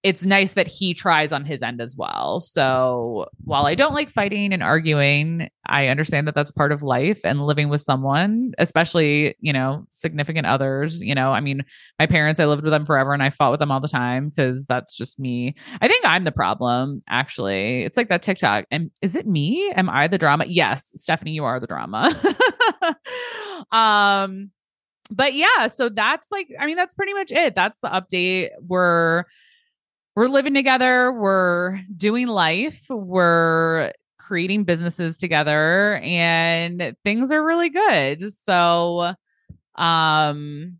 it's 0.04 0.26
nice 0.26 0.54
that 0.54 0.68
he 0.68 0.94
tries 0.94 1.32
on 1.32 1.46
his 1.46 1.64
end 1.64 1.80
as 1.80 1.96
well. 1.96 2.42
So 2.42 3.30
while 3.46 3.66
I 3.66 3.74
don't 3.74 3.94
like 3.94 4.10
fighting 4.10 4.52
and 4.52 4.62
arguing, 4.62 5.50
I 5.66 5.88
understand 5.88 6.28
that 6.28 6.36
that's 6.36 6.52
part 6.52 6.74
of 6.74 6.84
life 6.84 7.22
and 7.24 7.46
living 7.46 7.70
with 7.70 7.82
someone, 7.82 8.52
especially, 8.58 9.36
you 9.40 9.54
know, 9.54 9.88
significant 9.92 10.46
others. 10.46 11.00
You 11.00 11.16
know, 11.16 11.32
I 11.32 11.40
mean, 11.40 11.64
my 12.00 12.06
parents, 12.06 12.42
I 12.42 12.46
lived 12.46 12.64
with 12.64 12.72
them 12.72 12.86
forever 12.86 13.14
and 13.14 13.24
I 13.24 13.30
fought 13.30 13.52
with 13.52 13.62
them 13.62 13.72
all 13.72 13.80
the 13.80 13.88
time 13.88 14.28
because 14.28 14.66
that's 14.66 14.94
just 14.98 15.22
me. 15.22 15.56
I 15.80 15.88
think 15.88 16.04
I'm 16.04 16.26
the 16.26 16.34
problem, 16.34 17.02
actually. 17.08 17.84
It's 17.84 17.96
like 17.96 18.10
that 18.10 18.22
TikTok. 18.22 18.66
And 18.72 18.92
is 19.02 19.16
it 19.16 19.26
me? 19.26 19.72
Am 19.72 19.90
I 19.90 20.10
the 20.10 20.18
drama? 20.18 20.44
Yes, 20.46 20.92
Stephanie, 20.96 21.32
you 21.32 21.46
are 21.46 21.62
the 21.62 21.68
drama. 21.68 22.14
um, 23.72 24.52
but 25.10 25.34
yeah, 25.34 25.68
so 25.68 25.88
that's 25.88 26.30
like, 26.30 26.50
I 26.60 26.66
mean, 26.66 26.76
that's 26.76 26.94
pretty 26.94 27.14
much 27.14 27.32
it. 27.32 27.56
That's 27.56 27.80
the 27.80 27.88
update. 27.88 28.50
We're 28.68 29.24
we're 30.16 30.28
living 30.28 30.54
together, 30.54 31.12
we're 31.12 31.80
doing 31.96 32.28
life, 32.28 32.86
we're 32.90 33.92
creating 34.20 34.64
businesses 34.64 35.18
together 35.18 36.00
and 36.04 36.96
things 37.04 37.32
are 37.32 37.46
really 37.46 37.70
good. 37.70 38.34
So 38.34 39.14
um 39.76 40.78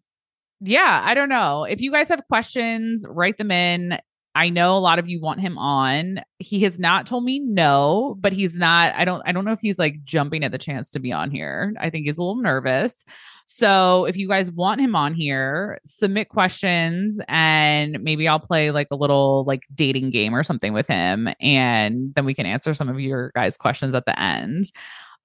yeah, 0.66 1.02
I 1.04 1.14
don't 1.14 1.30
know. 1.30 1.66
If 1.66 1.82
you 1.82 1.92
guys 1.92 2.08
have 2.08 2.26
questions, 2.30 3.06
write 3.10 3.38
them 3.38 3.52
in. 3.52 4.00
I 4.36 4.50
know 4.50 4.78
a 4.78 4.80
lot 4.80 4.98
of 4.98 5.10
you 5.10 5.20
want 5.20 5.42
him 5.42 5.58
on. 5.58 6.22
He 6.40 6.62
has 6.62 6.80
not 6.80 7.06
told 7.06 7.26
me 7.26 7.40
no, 7.40 8.16
but 8.20 8.34
he's 8.34 8.58
not 8.58 8.96
I 8.96 9.04
don't 9.06 9.22
I 9.26 9.32
don't 9.32 9.46
know 9.46 9.52
if 9.52 9.60
he's 9.60 9.78
like 9.78 10.04
jumping 10.04 10.44
at 10.44 10.52
the 10.52 10.58
chance 10.58 10.90
to 10.92 11.00
be 11.00 11.12
on 11.12 11.32
here. 11.32 11.74
I 11.80 11.90
think 11.90 12.06
he's 12.06 12.18
a 12.18 12.24
little 12.24 12.42
nervous. 12.42 13.04
So 13.46 14.06
if 14.06 14.16
you 14.16 14.28
guys 14.28 14.52
want 14.52 14.82
him 14.82 14.96
on 14.96 15.14
here, 15.14 15.80
submit 15.84 16.30
questions 16.30 17.20
and 17.28 18.02
maybe 18.02 18.28
I'll 18.28 18.40
play 18.40 18.72
like 18.72 18.88
a 18.90 18.96
little 18.96 19.44
like 19.46 19.64
dating 19.76 20.12
game 20.12 20.34
or 20.34 20.44
something 20.44 20.74
with 20.74 20.88
him 20.88 21.30
and 21.40 22.14
then 22.16 22.26
we 22.26 22.34
can 22.34 22.46
answer 22.46 22.74
some 22.74 22.90
of 22.90 23.00
your 23.00 23.32
guys' 23.36 23.58
questions 23.58 23.94
at 23.94 24.06
the 24.06 24.20
end. 24.20 24.72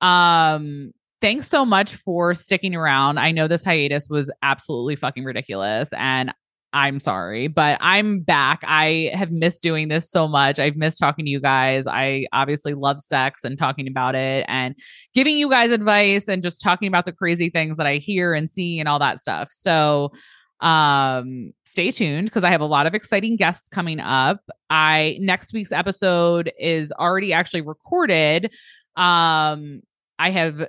Um 0.01 0.93
thanks 1.21 1.49
so 1.49 1.65
much 1.65 1.95
for 1.95 2.35
sticking 2.35 2.75
around. 2.75 3.19
I 3.19 3.33
know 3.33 3.49
this 3.49 3.65
hiatus 3.65 4.09
was 4.09 4.33
absolutely 4.43 4.97
fucking 4.97 5.25
ridiculous 5.25 5.93
and 5.93 6.33
I'm 6.73 7.01
sorry, 7.01 7.49
but 7.49 7.79
I'm 7.81 8.21
back. 8.21 8.63
I 8.67 9.11
have 9.15 9.33
missed 9.33 9.63
doing 9.63 9.89
this 9.89 10.11
so 10.11 10.29
much. 10.29 10.59
I've 10.59 10.77
missed 10.77 10.99
talking 10.99 11.25
to 11.25 11.31
you 11.31 11.41
guys. 11.41 11.87
I 11.87 12.27
obviously 12.33 12.75
love 12.75 13.01
sex 13.01 13.43
and 13.43 13.59
talking 13.59 13.89
about 13.89 14.15
it 14.15 14.45
and 14.49 14.75
giving 15.15 15.39
you 15.39 15.49
guys 15.49 15.71
advice 15.71 16.29
and 16.29 16.43
just 16.43 16.61
talking 16.61 16.87
about 16.87 17.07
the 17.07 17.13
crazy 17.13 17.49
things 17.49 17.79
that 17.79 17.87
I 17.87 17.97
hear 17.97 18.35
and 18.35 18.51
see 18.51 18.79
and 18.81 18.89
all 18.89 18.99
that 18.99 19.21
stuff. 19.21 19.51
So, 19.51 20.13
um 20.61 21.53
stay 21.65 21.93
tuned 21.93 22.25
because 22.27 22.43
I 22.43 22.51
have 22.51 22.61
a 22.61 22.67
lot 22.67 22.87
of 22.89 22.95
exciting 22.95 23.37
guests 23.37 23.69
coming 23.69 24.01
up. 24.01 24.41
I 24.71 25.17
next 25.21 25.53
week's 25.53 25.71
episode 25.71 26.51
is 26.59 26.91
already 26.93 27.33
actually 27.33 27.61
recorded. 27.61 28.51
Um 28.97 29.83
I 30.19 30.31
have 30.31 30.67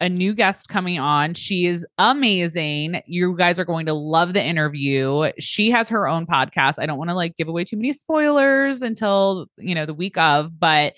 a 0.00 0.08
new 0.08 0.34
guest 0.34 0.68
coming 0.68 0.98
on. 0.98 1.34
She 1.34 1.66
is 1.66 1.86
amazing. 1.98 3.02
You 3.06 3.36
guys 3.36 3.58
are 3.58 3.64
going 3.64 3.86
to 3.86 3.94
love 3.94 4.32
the 4.32 4.42
interview. 4.42 5.30
She 5.38 5.70
has 5.70 5.88
her 5.90 6.08
own 6.08 6.26
podcast. 6.26 6.76
I 6.78 6.86
don't 6.86 6.98
want 6.98 7.10
to 7.10 7.14
like 7.14 7.36
give 7.36 7.48
away 7.48 7.64
too 7.64 7.76
many 7.76 7.92
spoilers 7.92 8.80
until, 8.80 9.46
you 9.58 9.74
know, 9.74 9.84
the 9.84 9.94
week 9.94 10.16
of, 10.16 10.58
but 10.58 10.94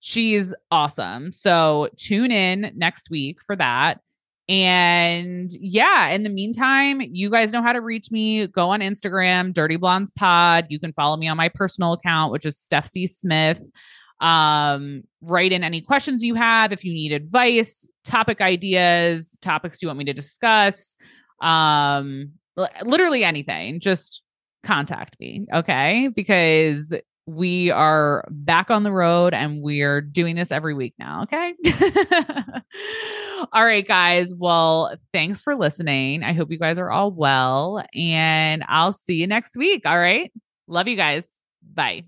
she's 0.00 0.54
awesome. 0.70 1.32
So 1.32 1.88
tune 1.96 2.30
in 2.30 2.72
next 2.74 3.10
week 3.10 3.42
for 3.42 3.54
that. 3.56 4.00
And 4.48 5.50
yeah, 5.60 6.08
in 6.08 6.22
the 6.22 6.30
meantime, 6.30 7.02
you 7.02 7.28
guys 7.28 7.52
know 7.52 7.60
how 7.60 7.74
to 7.74 7.82
reach 7.82 8.10
me. 8.10 8.46
Go 8.46 8.70
on 8.70 8.80
Instagram, 8.80 9.52
Dirty 9.52 9.76
Blondes 9.76 10.10
Pod. 10.12 10.64
You 10.70 10.80
can 10.80 10.94
follow 10.94 11.18
me 11.18 11.28
on 11.28 11.36
my 11.36 11.50
personal 11.50 11.92
account, 11.92 12.32
which 12.32 12.46
is 12.46 12.56
Steph 12.56 12.88
C. 12.88 13.06
Smith. 13.06 13.62
Um, 14.20 15.02
write 15.20 15.52
in 15.52 15.62
any 15.62 15.80
questions 15.80 16.24
you 16.24 16.34
have 16.34 16.72
if 16.72 16.84
you 16.84 16.92
need 16.92 17.12
advice, 17.12 17.86
topic 18.04 18.40
ideas, 18.40 19.38
topics 19.40 19.80
you 19.80 19.88
want 19.88 19.98
me 19.98 20.04
to 20.06 20.12
discuss. 20.12 20.96
um 21.40 22.32
literally 22.84 23.22
anything, 23.22 23.78
just 23.78 24.22
contact 24.64 25.16
me, 25.20 25.46
okay? 25.54 26.08
Because 26.14 26.92
we 27.26 27.70
are 27.70 28.26
back 28.30 28.70
on 28.70 28.82
the 28.84 28.92
road 28.92 29.34
and 29.34 29.62
we're 29.62 30.00
doing 30.00 30.34
this 30.34 30.50
every 30.50 30.72
week 30.74 30.94
now. 30.98 31.24
Okay. 31.24 31.54
all 33.52 33.64
right, 33.64 33.86
guys. 33.86 34.32
Well, 34.34 34.96
thanks 35.12 35.42
for 35.42 35.54
listening. 35.54 36.22
I 36.22 36.32
hope 36.32 36.50
you 36.50 36.58
guys 36.58 36.78
are 36.78 36.90
all 36.90 37.10
well, 37.10 37.84
and 37.94 38.64
I'll 38.66 38.92
see 38.92 39.16
you 39.16 39.26
next 39.26 39.56
week. 39.56 39.82
All 39.84 39.98
right. 39.98 40.32
Love 40.66 40.88
you 40.88 40.96
guys. 40.96 41.38
Bye. 41.74 42.04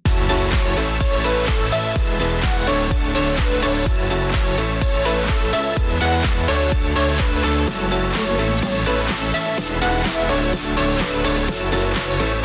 We'll 12.11 12.40